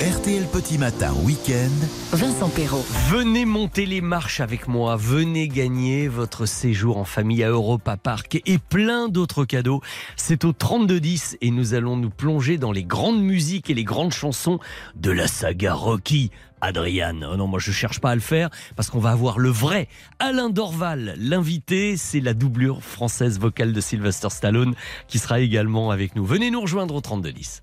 [0.00, 2.16] RTL Petit Matin Week-end.
[2.16, 2.84] Vincent Perrault.
[3.10, 8.40] Venez monter les marches avec moi, venez gagner votre séjour en famille à Europa Park
[8.46, 9.80] et plein d'autres cadeaux.
[10.16, 14.12] C'est au 3210 et nous allons nous plonger dans les grandes musiques et les grandes
[14.12, 14.60] chansons
[14.94, 16.30] de la saga Rocky.
[16.60, 19.50] Adriane, oh non, moi je cherche pas à le faire parce qu'on va avoir le
[19.50, 19.88] vrai
[20.18, 21.14] Alain Dorval.
[21.18, 24.74] L'invité, c'est la doublure française vocale de Sylvester Stallone
[25.06, 26.24] qui sera également avec nous.
[26.24, 27.62] Venez nous rejoindre au 3210.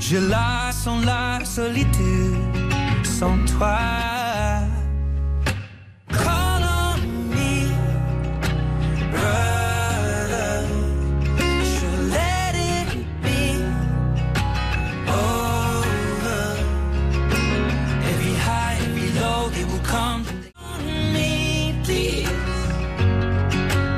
[0.00, 2.36] Je la sens la solitude
[3.04, 3.78] sans toi.
[6.10, 7.68] Call on me,
[9.10, 10.66] brother.
[12.10, 12.88] Let it
[13.22, 13.62] be
[15.08, 16.56] over.
[18.10, 20.24] Every high, every low, will come.
[20.56, 22.28] On me, please.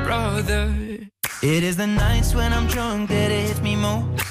[0.03, 0.73] Brother.
[1.43, 4.30] It is the nights when I'm drunk that it hits me most.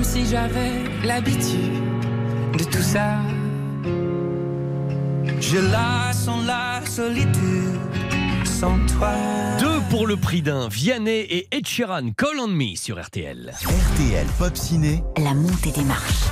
[0.00, 1.74] Comme si j'avais l'habitude
[2.56, 3.18] de tout ça.
[5.40, 7.78] Je la sens la solitude
[8.44, 9.12] sans toi.
[9.58, 13.52] Deux pour le prix d'un, Vianney et Ed Sheeran, Call on Me sur RTL.
[13.52, 15.02] RTL Pop Ciné.
[15.18, 16.30] La montée des marches.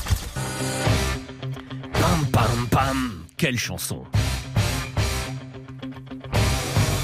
[1.92, 4.02] Pam pam pam, quelle chanson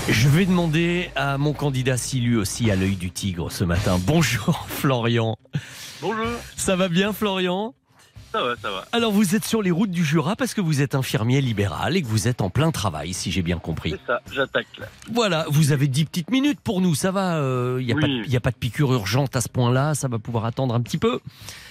[0.08, 4.00] Je vais demander à mon candidat si lui aussi a l'œil du tigre ce matin.
[4.06, 5.36] Bonjour Florian.
[6.04, 6.26] Bonjour.
[6.56, 7.74] Ça va bien Florian
[8.32, 8.84] Ça va, ça va.
[8.92, 12.02] Alors vous êtes sur les routes du Jura parce que vous êtes infirmier libéral et
[12.02, 13.92] que vous êtes en plein travail si j'ai bien compris.
[13.92, 14.86] C'est ça, j'attaque là.
[15.12, 17.38] Voilà, vous avez 10 petites minutes pour nous, ça va
[17.80, 18.36] Il n'y a, Oui.
[18.36, 21.20] a pas de piqûre urgente à ce point-là, ça va pouvoir attendre un petit peu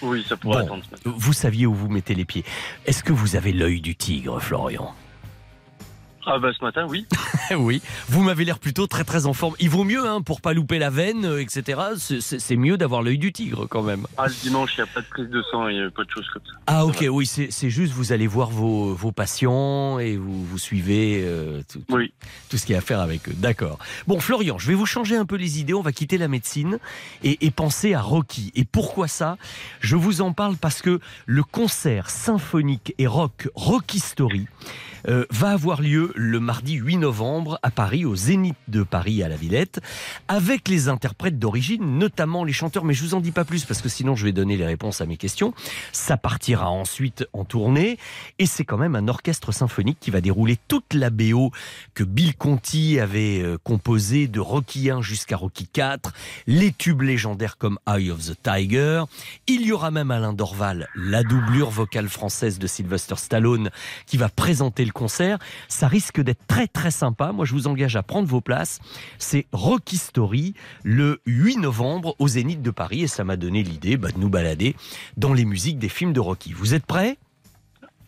[0.01, 0.83] Oui, ça pourrait Bon, attendre.
[1.05, 2.43] Vous saviez où vous mettez les pieds.
[2.85, 4.95] Est-ce que vous avez l'œil du tigre, Florian?
[6.25, 7.05] Ah bah ce matin, oui.
[7.55, 9.55] oui, vous m'avez l'air plutôt très très en forme.
[9.59, 11.81] Il vaut mieux, hein, pour pas louper la veine, euh, etc.
[11.97, 14.05] C'est- mieux d'avoir l'œil du tigre quand même.
[14.17, 16.03] Ah, le dimanche, il n'y a pas de prise de sang, il n'y a pas
[16.03, 16.53] de choses comme ça.
[16.67, 21.21] Ah ok, oui, c'est juste vous allez voir vos, vos patients et vous, vous suivez
[21.25, 21.97] euh, tout, tout-
[22.49, 23.33] tout ce qu'il y a à faire avec eux.
[23.35, 23.79] D'accord.
[24.07, 25.73] Bon, Florian, je vais vous changer un peu les idées.
[25.73, 26.77] On va quitter la médecine
[27.23, 28.51] et, et penser à Rocky.
[28.55, 29.37] Et pourquoi ça?
[29.81, 34.47] Je vous en parle parce que le concert symphonique et rock Rocky Story
[35.07, 39.27] euh, va avoir lieu le mardi 8 novembre à Paris, au Zénith de Paris à
[39.27, 39.81] la Villette,
[40.27, 42.85] avec les interprètes d'origine, notamment les chanteurs.
[42.85, 45.01] Mais je vous en dis pas plus parce que sinon je vais donner les réponses
[45.01, 45.53] à mes questions.
[45.91, 47.97] Ça partira ensuite en tournée
[48.39, 51.51] et c'est quand même un orchestre symphonique qui va dérouler toute la BO
[51.93, 56.13] que Bill Conti avait euh, composée de Rocky 1 jusqu'à Rocky 4,
[56.47, 59.03] les tubes légendaires comme Eye of the Tiger.
[59.47, 63.69] Il y aura même Alain Dorval, la doublure vocale française de Sylvester Stallone,
[64.05, 65.39] qui va présenter le concert.
[65.67, 67.31] Ça risque d'être très très sympa.
[67.31, 68.79] Moi, je vous engage à prendre vos places.
[69.17, 73.97] C'est Rocky Story le 8 novembre au Zénith de Paris et ça m'a donné l'idée
[73.97, 74.75] bah, de nous balader
[75.17, 76.53] dans les musiques des films de Rocky.
[76.53, 77.17] Vous êtes prêts?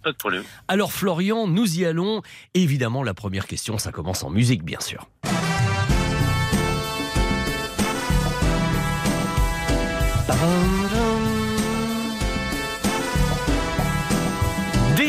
[0.04, 0.44] Pas de problème.
[0.68, 2.22] alors Florian, nous y allons.
[2.54, 5.10] Évidemment, la première question, ça commence en musique, bien sûr.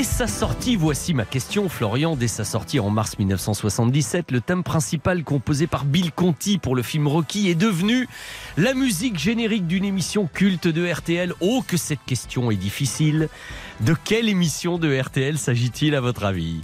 [0.07, 2.17] Sa sortie, voici ma question, Florian.
[2.17, 6.83] Dès sa sortie en mars 1977, le thème principal composé par Bill Conti pour le
[6.83, 8.09] film Rocky est devenu
[8.57, 11.35] la musique générique d'une émission culte de RTL.
[11.41, 13.29] Oh, que cette question est difficile.
[13.81, 16.61] De quelle émission de RTL s'agit-il à votre avis?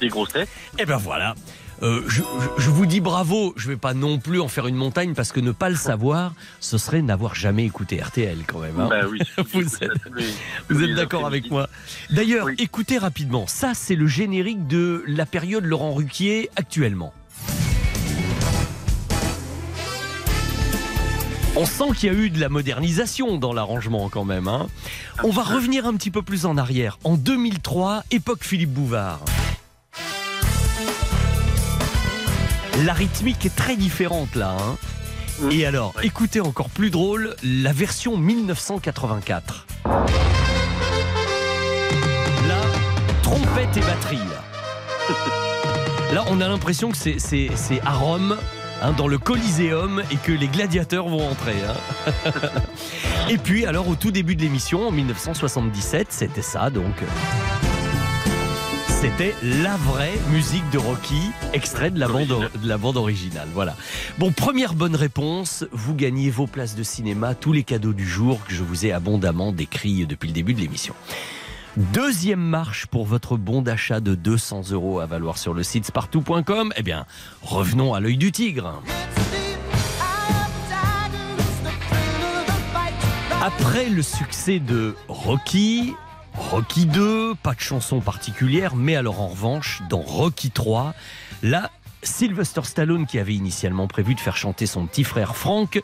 [0.00, 0.48] Des grosses têtes
[0.78, 1.34] Eh ben voilà.
[1.82, 5.32] Euh, je, vous dis bravo, je vais pas non plus en faire une montagne parce
[5.32, 8.78] que ne pas le savoir, ce serait n'avoir jamais écouté RTL quand même.
[8.80, 8.86] hein.
[8.88, 9.18] Bah oui.
[9.52, 9.90] vous êtes,
[10.70, 11.68] vous êtes d'accord avec moi
[12.10, 17.12] D'ailleurs, écoutez rapidement, ça c'est le générique de la période Laurent Ruquier actuellement.
[21.56, 24.48] On sent qu'il y a eu de la modernisation dans l'arrangement quand même.
[24.48, 24.66] hein.
[25.22, 26.98] On va revenir un petit peu plus en arrière.
[27.04, 29.20] En 2003, époque Philippe Bouvard.
[32.78, 34.56] La rythmique est très différente là.
[34.58, 34.76] hein.
[35.50, 39.66] Et alors, écoutez encore plus drôle, la version 1984.
[39.84, 40.04] Là,
[43.22, 44.16] trompette et batterie.
[44.18, 45.14] Là,
[46.12, 48.36] Là, on a l'impression que c'est- c'est c'est à Rome,
[48.82, 51.56] hein, dans le Coliseum, et que les gladiateurs vont entrer.
[51.68, 51.74] hein.
[53.28, 56.94] et puis, alors, au tout début de l'émission, en 1977, c'était ça, donc.
[59.04, 63.48] C'était la vraie musique de Rocky, extrait de la, bande, de la bande originale.
[63.52, 63.76] Voilà.
[64.16, 65.66] Bon, première bonne réponse.
[65.72, 68.92] Vous gagnez vos places de cinéma, tous les cadeaux du jour que je vous ai
[68.92, 70.94] abondamment décrits depuis le début de l'émission.
[71.76, 76.72] Deuxième marche pour votre bon d'achat de 200 euros à valoir sur le site spartou.com.
[76.74, 77.04] Eh bien,
[77.42, 78.80] revenons à l'œil du tigre.
[83.42, 85.92] Après le succès de Rocky,
[86.34, 90.94] Rocky 2, pas de chanson particulière, mais alors en revanche, dans Rocky 3,
[91.42, 91.70] là,
[92.02, 95.80] Sylvester Stallone, qui avait initialement prévu de faire chanter son petit frère Frank,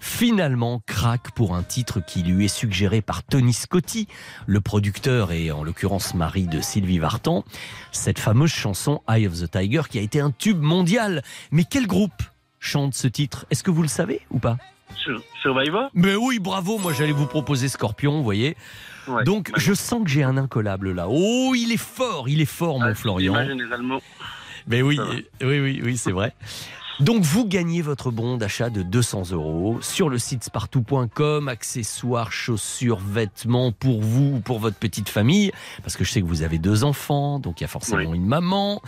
[0.00, 4.06] finalement craque pour un titre qui lui est suggéré par Tony Scotti,
[4.46, 7.44] le producteur et en l'occurrence mari de Sylvie Vartan.
[7.92, 11.22] Cette fameuse chanson Eye of the Tiger qui a été un tube mondial.
[11.52, 12.22] Mais quel groupe
[12.60, 13.46] chante ce titre?
[13.50, 14.58] Est-ce que vous le savez ou pas?
[14.96, 15.88] Sur- Survivor?
[15.94, 18.56] Mais oui, bravo, moi j'allais vous proposer Scorpion, vous voyez.
[19.08, 21.06] Ouais, Donc je sens que j'ai un incollable là.
[21.08, 23.32] Oh, il est fort, il est fort mon Florian.
[23.34, 24.00] L'image généralement.
[24.66, 24.98] Mais oui,
[25.42, 26.34] oui, oui, oui, c'est vrai.
[27.00, 32.98] Donc vous gagnez votre bon d'achat de 200 euros sur le site spartou.com, accessoires, chaussures,
[33.00, 35.50] vêtements pour vous ou pour votre petite famille,
[35.82, 38.16] parce que je sais que vous avez deux enfants, donc il y a forcément Oui.
[38.18, 38.80] une maman.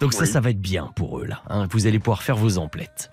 [0.00, 1.42] Donc ça, ça va être bien pour eux là.
[1.50, 1.66] hein.
[1.72, 3.10] Vous allez pouvoir faire vos emplettes.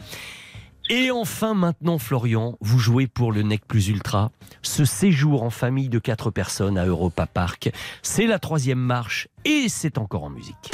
[0.90, 4.32] Et enfin, maintenant, Florian, vous jouez pour le NEC Plus Ultra.
[4.62, 7.72] Ce séjour en famille de quatre personnes à Europa Park,
[8.04, 10.72] c'est la troisième marche et c'est encore en musique.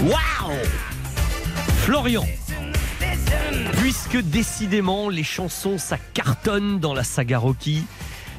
[0.00, 0.56] Waouh
[1.76, 2.24] Florian
[3.76, 7.84] Puisque décidément les chansons ça cartonne dans la saga Rocky,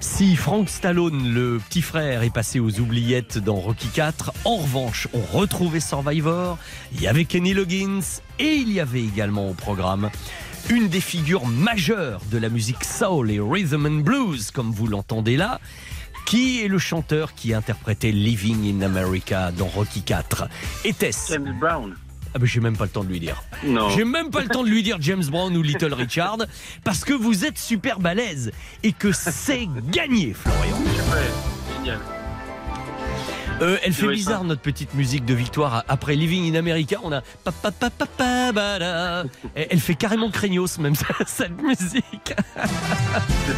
[0.03, 5.07] si Frank Stallone, le petit frère, est passé aux oubliettes dans Rocky 4, en revanche,
[5.13, 6.57] on retrouvait Survivor,
[6.93, 8.01] il y avait Kenny Loggins
[8.38, 10.09] et il y avait également au programme
[10.69, 15.38] une des figures majeures de la musique soul et rhythm and blues, comme vous l'entendez
[15.38, 15.61] là,
[16.25, 20.49] qui est le chanteur qui interprétait Living in America dans Rocky 4
[20.84, 21.95] Était-ce James Brown.
[22.35, 23.43] Ah ben j'ai même pas le temps de lui dire.
[23.64, 23.89] Non.
[23.89, 26.38] J'ai même pas le temps de lui dire James Brown ou Little Richard
[26.84, 28.51] parce que vous êtes super balèze
[28.81, 30.77] et que c'est gagné, Florian.
[30.77, 31.99] Ouais, génial.
[33.61, 35.84] Euh, elle fait bizarre notre petite musique de victoire.
[35.88, 39.26] Après Living in America, on a pa, pa, pa, pa, pa, bada.
[39.55, 40.95] Elle elle fait carrément craignos même
[41.27, 42.34] cette musique.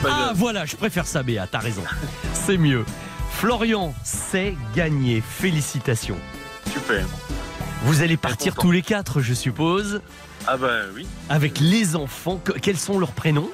[0.07, 1.83] Ah voilà, je préfère ça Béa, t'as raison.
[2.33, 2.85] C'est mieux.
[3.31, 5.21] Florian, c'est gagné.
[5.21, 6.19] Félicitations.
[6.71, 7.05] Super.
[7.83, 10.01] Vous allez partir tous les quatre, je suppose,
[10.47, 11.05] Ah bah oui.
[11.29, 12.37] avec les enfants.
[12.43, 13.49] Que- Quels sont leurs prénoms?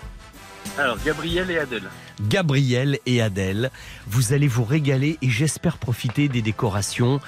[0.78, 1.84] Alors, Gabriel et Adèle.
[2.22, 3.72] Gabriel et Adèle.
[4.08, 7.20] Vous allez vous régaler et j'espère profiter des décorations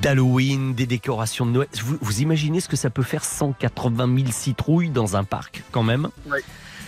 [0.00, 1.68] d'Halloween, des décorations de Noël.
[1.82, 5.82] Vous, vous imaginez ce que ça peut faire 180 000 citrouilles dans un parc quand
[5.82, 6.08] même?
[6.26, 6.42] Ouais.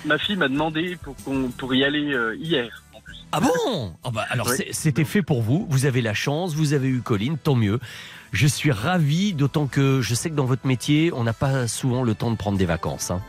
[0.07, 1.17] Ma fille m'a demandé pour,
[1.59, 2.85] pour y aller euh, hier.
[3.33, 3.93] Ah bon?
[4.05, 7.37] Ah bah Alors c'était fait pour vous, vous avez la chance, vous avez eu Colline,
[7.37, 7.79] tant mieux.
[8.33, 12.03] Je suis ravi, d'autant que je sais que dans votre métier, on n'a pas souvent
[12.03, 13.11] le temps de prendre des vacances.
[13.11, 13.21] hein.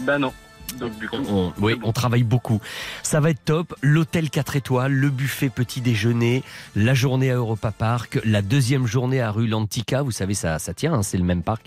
[0.00, 0.32] Bah non.
[0.78, 1.16] Donc du coup.
[1.28, 2.60] On, oui, on travaille beaucoup.
[3.02, 3.74] Ça va être top.
[3.80, 6.42] L'hôtel 4 étoiles, le buffet petit déjeuner,
[6.74, 10.02] la journée à Europa Park, la deuxième journée à rue Lantica.
[10.02, 11.66] Vous savez, ça, ça tient, hein, c'est le même parc,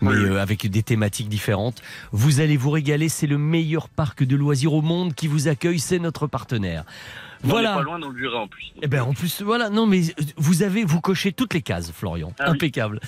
[0.00, 1.80] mais euh, avec des thématiques différentes.
[2.12, 3.08] Vous allez vous régaler.
[3.08, 5.78] C'est le meilleur parc de loisirs au monde qui vous accueille.
[5.78, 6.84] C'est notre partenaire.
[7.42, 7.72] On Voilà.
[7.72, 8.72] est pas loin dans le Jura en plus.
[8.82, 10.02] Eh ben en plus voilà non mais
[10.36, 12.56] vous avez vous cochez toutes les cases Florian Ah oui.
[12.56, 13.00] impeccable.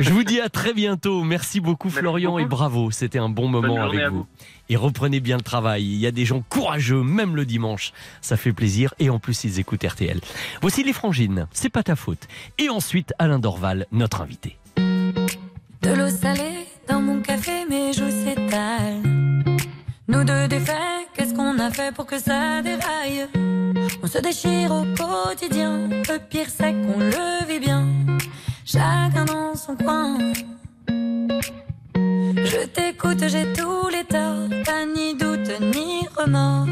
[0.00, 1.22] Je vous dis à très bientôt.
[1.22, 4.16] Merci beaucoup Florian et bravo c'était un bon moment avec vous.
[4.18, 4.26] vous.
[4.68, 5.84] Et reprenez bien le travail.
[5.84, 7.92] Il y a des gens courageux même le dimanche.
[8.20, 10.20] Ça fait plaisir et en plus ils écoutent RTL.
[10.62, 11.46] Voici les frangines.
[11.52, 12.26] C'est pas ta faute.
[12.58, 14.56] Et ensuite Alain Dorval notre invité.
[14.76, 19.25] De l'eau salée dans mon café, mes joues s'étalent.
[20.08, 23.26] Nous deux défaits, qu'est-ce qu'on a fait pour que ça déraille
[24.02, 27.88] On se déchire au quotidien, le pire c'est qu'on le vit bien.
[28.64, 30.18] Chacun dans son coin.
[30.86, 36.68] Je t'écoute, j'ai tous les torts, pas ni doute ni remords.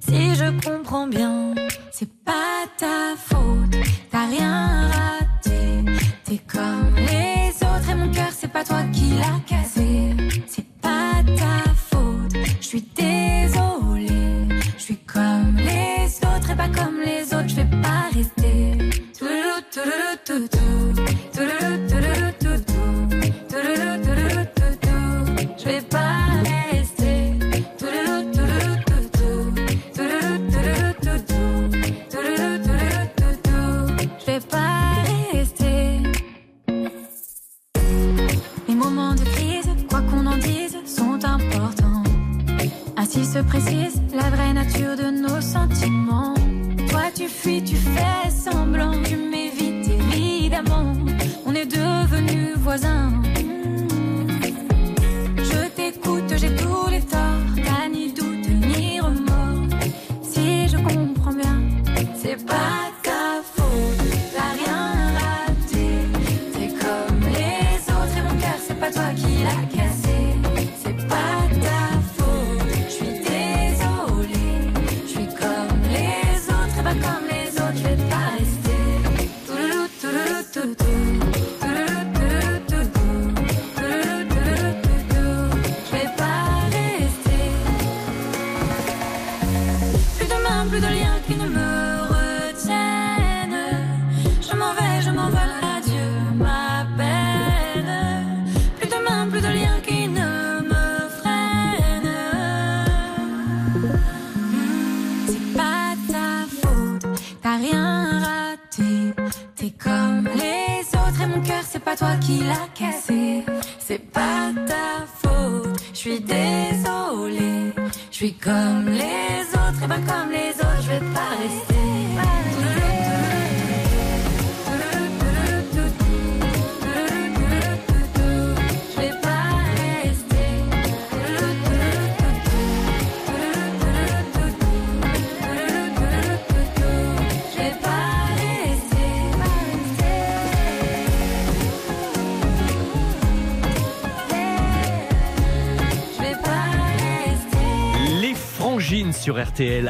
[0.00, 1.54] Si je comprends bien,
[1.92, 3.76] c'est pas ta faute,
[4.10, 5.84] t'as rien raté.
[6.24, 9.29] T'es comme les autres et mon cœur, c'est pas toi qui l'as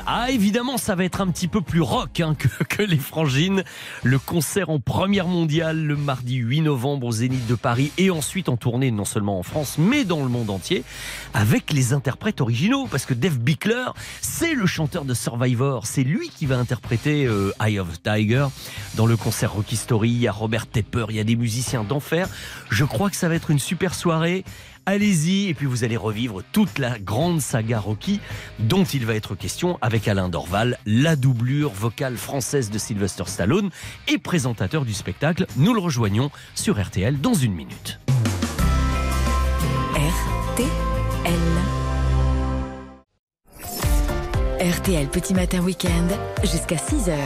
[0.06, 2.34] Ah, évidemment, ça va être un petit peu plus rock hein,
[2.68, 3.62] que les frangines.
[4.02, 8.48] Le concert en première mondiale le mardi 8 novembre au Zénith de Paris et ensuite
[8.48, 10.82] en tournée non seulement en France mais dans le monde entier
[11.40, 13.86] avec les interprètes originaux parce que Dave Bickler,
[14.20, 15.86] c'est le chanteur de Survivor.
[15.86, 18.46] C'est lui qui va interpréter euh, Eye of the Tiger
[18.94, 20.10] dans le concert Rocky Story.
[20.10, 22.28] Il y a Robert Tepper, il y a des musiciens d'enfer.
[22.68, 24.44] Je crois que ça va être une super soirée
[24.86, 28.18] Allez-y et puis vous allez revivre toute la grande saga Rocky
[28.58, 33.70] dont il va être question avec Alain Dorval, la doublure vocale française de Sylvester Stallone
[34.08, 35.46] et présentateur du spectacle.
[35.56, 38.00] Nous le rejoignons sur RTL dans une minute.
[44.60, 46.08] RTL Petit Matin Week-end
[46.42, 47.16] jusqu'à 6h.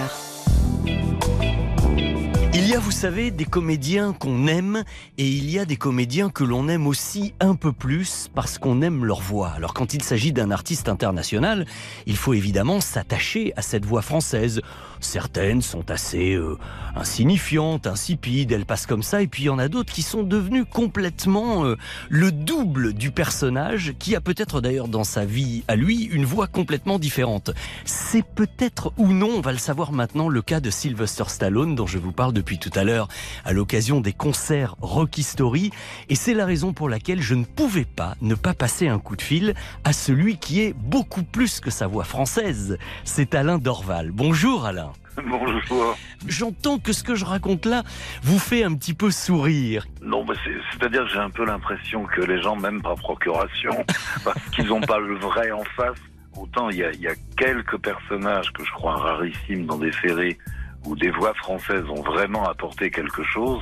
[2.55, 4.85] Il y a, vous savez, des comédiens qu'on aime
[5.19, 8.83] et il y a des comédiens que l'on aime aussi un peu plus parce qu'on
[8.83, 9.49] aime leur voix.
[9.49, 11.67] Alors quand il s'agit d'un artiste international,
[12.07, 14.61] il faut évidemment s'attacher à cette voix française.
[15.05, 16.59] Certaines sont assez euh,
[16.97, 20.23] insignifiantes, insipides, elles passent comme ça, et puis il y en a d'autres qui sont
[20.23, 21.77] devenues complètement euh,
[22.09, 26.47] le double du personnage, qui a peut-être d'ailleurs dans sa vie à lui une voix
[26.47, 27.51] complètement différente.
[27.85, 31.87] C'est peut-être ou non, on va le savoir maintenant, le cas de Sylvester Stallone, dont
[31.87, 33.09] je vous parle depuis tout à l'heure,
[33.45, 35.71] à l'occasion des concerts Rocky Story,
[36.09, 39.17] et c'est la raison pour laquelle je ne pouvais pas ne pas passer un coup
[39.17, 39.55] de fil
[39.85, 42.79] à celui qui est beaucoup plus que sa voix française.
[43.05, 44.11] C'est Alain Dorval.
[44.11, 44.94] Bonjour Alain.
[45.29, 45.97] Bonjour.
[46.27, 47.83] J'entends que ce que je raconte là
[48.23, 49.87] vous fait un petit peu sourire.
[50.03, 53.85] Non, bah, c'est- c'est-à-dire que j'ai un peu l'impression que les gens m'aiment par procuration
[54.25, 55.99] parce qu'ils n'ont pas le vrai en face.
[56.37, 60.37] Autant il y y a quelques personnages que je crois rarissimes dans des séries
[60.85, 63.61] où des voix françaises ont vraiment apporté quelque chose,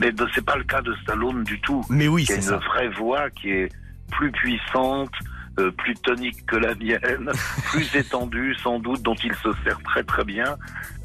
[0.00, 1.84] mais c'est pas le cas de Stallone du tout.
[1.90, 2.56] Mais oui, c'est une ça.
[2.56, 3.68] vraie voix qui est
[4.10, 5.12] plus puissante,
[5.58, 7.30] euh, plus tonique que la mienne,
[7.70, 10.56] plus étendue sans doute, dont il se sert très très bien.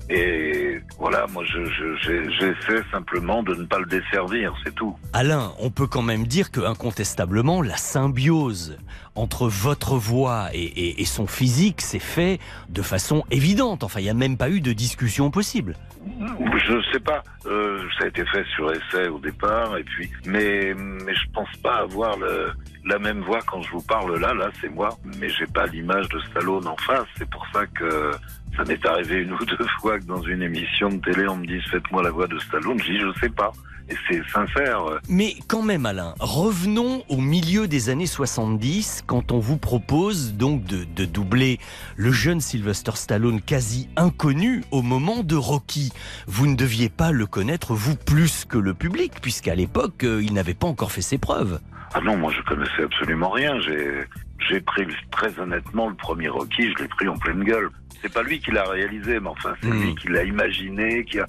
[0.09, 4.97] Et voilà, moi je- je- j'essaie simplement de ne pas le desservir, c'est tout.
[5.13, 8.77] Alain, on peut quand même dire que incontestablement la symbiose
[9.15, 13.83] entre votre voix et, et- et son physique s'est fait de façon évidente.
[13.85, 15.75] Enfin, il n'y a même pas eu de discussion possible.
[16.19, 20.73] Je sais pas, euh, ça a été fait sur essai au départ, et puis, mais,
[20.75, 22.51] mais je pense pas avoir le,
[22.85, 24.89] la même voix quand je vous parle là, là c'est moi,
[25.19, 28.11] mais j'ai pas l'image de Stallone en face, c'est pour ça que
[28.55, 31.45] ça m'est arrivé une ou deux fois que dans une émission de télé on me
[31.45, 33.51] dise faites-moi la voix de Stallone, je dis je sais pas,
[33.89, 34.99] et c'est sincère.
[35.09, 40.63] Mais quand même, Alain, revenons au milieu des années 70, quand on vous propose donc
[40.63, 41.59] de, de doubler
[41.95, 45.91] le jeune Sylvester Stallone quasi inconnu au moment de Rocky.
[46.27, 50.33] Vous ne deviez pas le connaître, vous, plus que le public, puisqu'à l'époque, euh, il
[50.33, 51.59] n'avait pas encore fait ses preuves.
[51.93, 53.59] Ah non, moi je connaissais absolument rien.
[53.61, 54.03] J'ai
[54.49, 57.69] j'ai pris très honnêtement le premier Rocky, je l'ai pris en pleine gueule.
[58.01, 61.05] C'est pas lui qui l'a réalisé, mais enfin c'est lui qui l'a imaginé.
[61.05, 61.25] Qui a...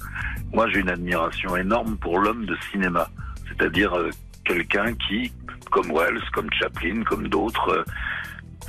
[0.53, 3.09] Moi j'ai une admiration énorme pour l'homme de cinéma,
[3.49, 4.11] c'est-à-dire euh,
[4.45, 5.32] quelqu'un qui,
[5.70, 7.85] comme Wells, comme Chaplin, comme d'autres, euh,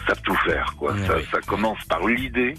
[0.07, 0.75] savent tout faire.
[0.77, 0.95] Quoi.
[1.07, 2.55] ça, ça commence par l'idée.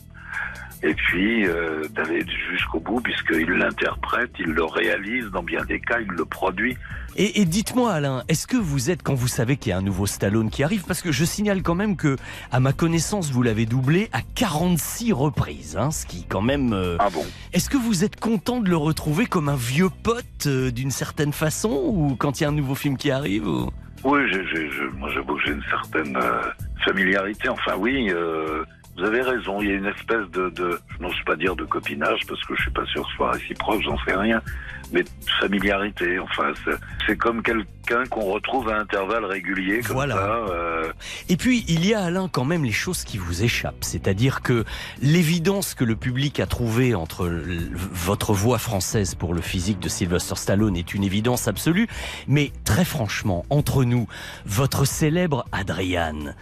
[0.82, 5.98] Et puis euh, d'aller jusqu'au bout, puisqu'il l'interprète, il le réalise, dans bien des cas,
[6.00, 6.76] il le produit.
[7.16, 9.82] Et, et dites-moi, Alain, est-ce que vous êtes, quand vous savez qu'il y a un
[9.82, 12.16] nouveau Stallone qui arrive, parce que je signale quand même que,
[12.52, 16.74] à ma connaissance, vous l'avez doublé à 46 reprises, hein, ce qui quand même.
[16.74, 17.24] euh, Ah bon?
[17.54, 21.32] Est-ce que vous êtes content de le retrouver comme un vieux pote euh, d'une certaine
[21.32, 23.70] façon, ou quand il y a un nouveau film qui arrive ou-
[24.04, 26.16] Oui, j'ai, j'ai- moi j'avoue que j'ai une certaine
[26.84, 27.48] familiarité.
[27.48, 28.62] Enfin oui, euh,
[28.96, 31.64] vous avez raison, il y a une espèce de, de je n'ose pas dire de
[31.64, 34.40] copinage parce que je suis pas sûr que ce soit réciproque, j'en sais rien,
[34.92, 35.04] mais
[35.40, 36.18] familiarité.
[36.18, 36.52] Enfin,
[37.06, 40.14] c'est, comme quelqu'un qu'on retrouve à intervalles réguliers comme Voilà.
[40.16, 40.20] ça.
[40.50, 40.92] euh,
[41.28, 43.82] Et puis, il y a, Alain, quand même les choses qui vous échappent.
[43.84, 44.64] C'est-à-dire que
[45.02, 50.34] l'évidence que le public a trouvée entre votre voix française pour le physique de Sylvester
[50.36, 51.86] Stallone est une évidence absolue.
[52.28, 54.06] Mais très franchement, entre nous,
[54.44, 56.34] votre célèbre Adriane,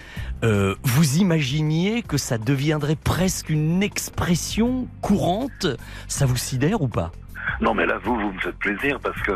[0.44, 5.66] euh, vous imaginiez que ça deviendrait presque une expression courante?
[6.08, 7.12] Ça vous sidère ou pas?
[7.60, 9.32] Non, mais là, vous, vous me faites plaisir parce que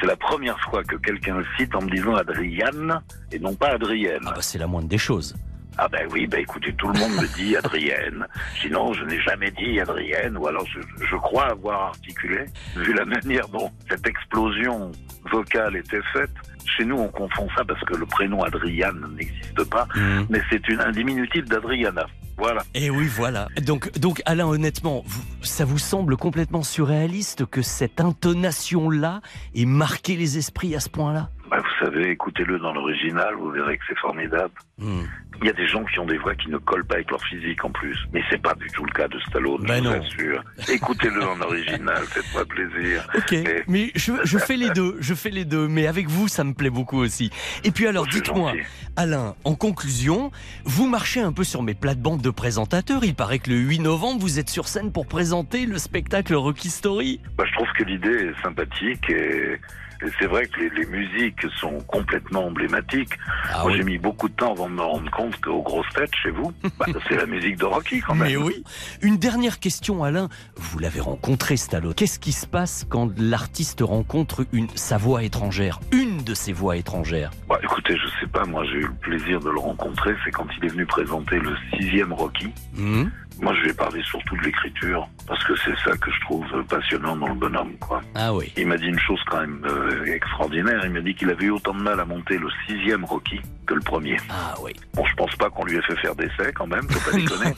[0.00, 3.68] c'est la première fois que quelqu'un le cite en me disant Adriane et non pas
[3.70, 4.22] Adrienne.
[4.26, 5.36] Ah bah, c'est la moindre des choses.
[5.78, 8.26] Ah ben oui, ben écoutez, tout le monde me dit Adrienne.
[8.60, 12.44] Sinon, je n'ai jamais dit Adrienne, ou alors je, je crois avoir articulé,
[12.76, 14.92] vu la manière dont cette explosion
[15.30, 16.30] vocale était faite.
[16.76, 19.88] Chez nous, on confond ça parce que le prénom Adriane n'existe pas,
[20.28, 22.06] mais c'est une, un diminutif d'Adriana.
[22.36, 22.64] Voilà.
[22.74, 23.48] Et oui, voilà.
[23.64, 25.04] Donc, donc Alain, honnêtement,
[25.42, 29.20] ça vous semble complètement surréaliste que cette intonation-là
[29.54, 31.30] ait marqué les esprits à ce point-là?
[31.52, 34.54] Ben, vous savez, écoutez-le dans l'original, vous verrez que c'est formidable.
[34.78, 35.02] Hmm.
[35.42, 37.22] Il y a des gens qui ont des voix qui ne collent pas avec leur
[37.24, 37.98] physique en plus.
[38.14, 40.44] Mais c'est pas du tout le cas de Stallone, Ben je vous assure.
[40.70, 43.06] Écoutez-le en original, faites-moi plaisir.
[43.14, 46.26] Ok, Et- mais je, je fais les deux, je fais les deux, mais avec vous,
[46.26, 47.30] ça me plaît beaucoup aussi.
[47.64, 48.54] Et puis alors, dites-moi,
[48.96, 50.30] Alain, en conclusion,
[50.64, 53.04] vous marchez un peu sur mes plates-bandes de présentateurs.
[53.04, 56.70] Il paraît que le 8 novembre, vous êtes sur scène pour présenter le spectacle Rocky
[56.70, 57.20] Story.
[57.36, 59.58] Bah, je trouve que l'idée est sympathique et,
[60.04, 63.18] et c'est vrai que les, les musiques sont complètement emblématiques.
[63.52, 66.14] Ah Moi, j'ai mis beaucoup de temps avant de me rendre compte qu'aux grosses têtes,
[66.22, 68.28] chez vous, bah, c'est la musique de Rocky quand même.
[68.28, 68.64] Mais oui.
[69.00, 70.28] Une dernière question, Alain.
[70.56, 71.94] Vous l'avez rencontré, Stallone.
[71.94, 76.76] Qu'est-ce qui se passe quand l'artiste rencontre une, sa voix étrangère Une de ses voix
[76.76, 77.30] étrangères?
[77.48, 80.46] Bah, écoutez, je sais pas, moi j'ai eu le plaisir de le rencontrer, c'est quand
[80.58, 82.50] il est venu présenter le sixième Rocky.
[82.76, 83.04] Hmm
[83.40, 87.16] Moi je ai parlé surtout de l'écriture, parce que c'est ça que je trouve passionnant
[87.16, 88.00] dans le bonhomme, quoi.
[88.14, 88.52] Ah oui.
[88.56, 91.50] Il m'a dit une chose quand même euh, extraordinaire, il m'a dit qu'il avait eu
[91.50, 94.16] autant de mal à monter le sixième Rocky que le premier.
[94.30, 94.72] Ah oui.
[94.94, 97.52] Bon, je pense pas qu'on lui ait fait faire d'essai quand même, faut pas déconner.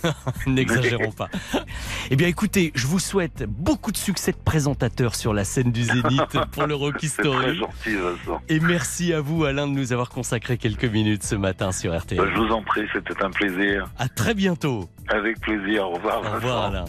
[0.47, 1.28] N'exagérons pas.
[2.11, 5.82] Eh bien, écoutez, je vous souhaite beaucoup de succès de présentateur sur la scène du
[5.85, 7.56] Zénith pour le Rocky C'est très Story.
[7.56, 8.43] gentil, Vincent.
[8.51, 12.19] Et merci à vous, Alain, de nous avoir consacré quelques minutes ce matin sur RTL.
[12.19, 13.89] Bah, je vous en prie, c'était un plaisir.
[13.98, 14.90] À très bientôt.
[15.09, 16.20] Avec plaisir, au revoir.
[16.20, 16.85] Au revoir, Alain.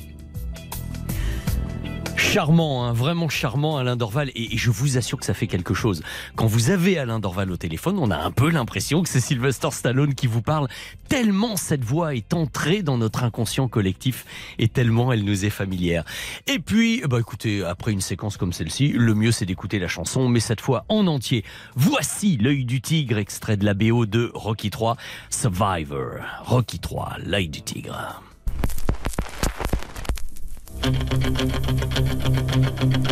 [2.26, 6.02] Charmant, hein, vraiment charmant Alain Dorval et, je vous assure que ça fait quelque chose.
[6.36, 9.70] Quand vous avez Alain Dorval au téléphone, on a un peu l'impression que c'est Sylvester
[9.72, 10.68] Stallone qui vous parle,
[11.08, 14.26] tellement cette voix est entrée dans notre inconscient collectif
[14.60, 16.04] et tellement elle nous est familière.
[16.48, 20.28] Et puis, bah écoutez, après une séquence comme celle-ci, le mieux c'est d'écouter la chanson,
[20.28, 21.46] mais cette fois en entier.
[21.76, 24.98] Voici l'œil du tigre, extrait de la BO de Rocky 3,
[25.30, 26.16] Survivor.
[26.44, 28.22] Rocky 3, l'œil du tigre.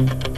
[0.04, 0.33] Thank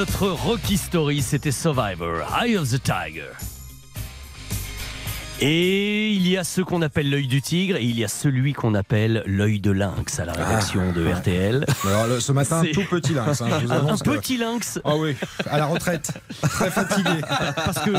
[0.00, 3.32] notre Rocky Story, c'était Survivor, Eye of the Tiger.
[5.42, 8.54] Et il y a ce qu'on appelle l'œil du tigre et il y a celui
[8.54, 11.66] qu'on appelle l'œil de lynx à la rédaction de RTL.
[11.86, 13.42] Alors, ce matin, tout petit lynx.
[13.42, 13.48] hein,
[13.88, 14.80] Un petit lynx.
[14.84, 15.16] Ah oui,
[15.46, 17.20] à la retraite, très fatigué.
[17.64, 17.90] Parce que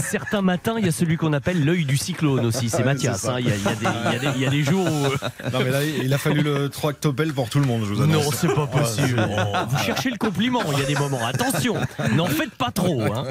[0.00, 2.68] certains matins, il y a celui qu'on appelle l'œil du cyclone aussi.
[2.68, 3.24] C'est Mathias.
[3.26, 3.36] hein.
[3.38, 5.06] Il y, a- il y a des- il y a jours où.
[5.52, 8.24] Non, mais là, il a fallu le tractopelle pour tout le monde, je vous annonce.
[8.24, 9.26] Non, c'est pas possible.
[9.68, 11.26] Vous cherchez le compliment, il y a des moments.
[11.26, 11.76] Attention,
[12.14, 13.02] n'en faites pas trop.
[13.02, 13.24] hein.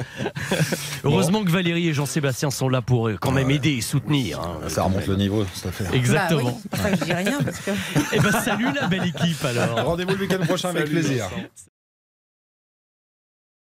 [1.04, 4.40] Heureusement que Valérie et Jean-Sébastien sont là pour euh, quand même aider et soutenir.
[4.40, 4.68] hein.
[4.68, 5.92] Ça remonte le niveau, cette affaire.
[5.94, 6.60] Exactement.
[6.70, 7.70] Bah oui, enfin, je dis rien parce que.
[8.12, 9.84] Eh ben salut la belle équipe alors.
[9.86, 11.24] Rendez-vous le week-end prochain avec plaisir.
[11.28, 11.42] Vincent.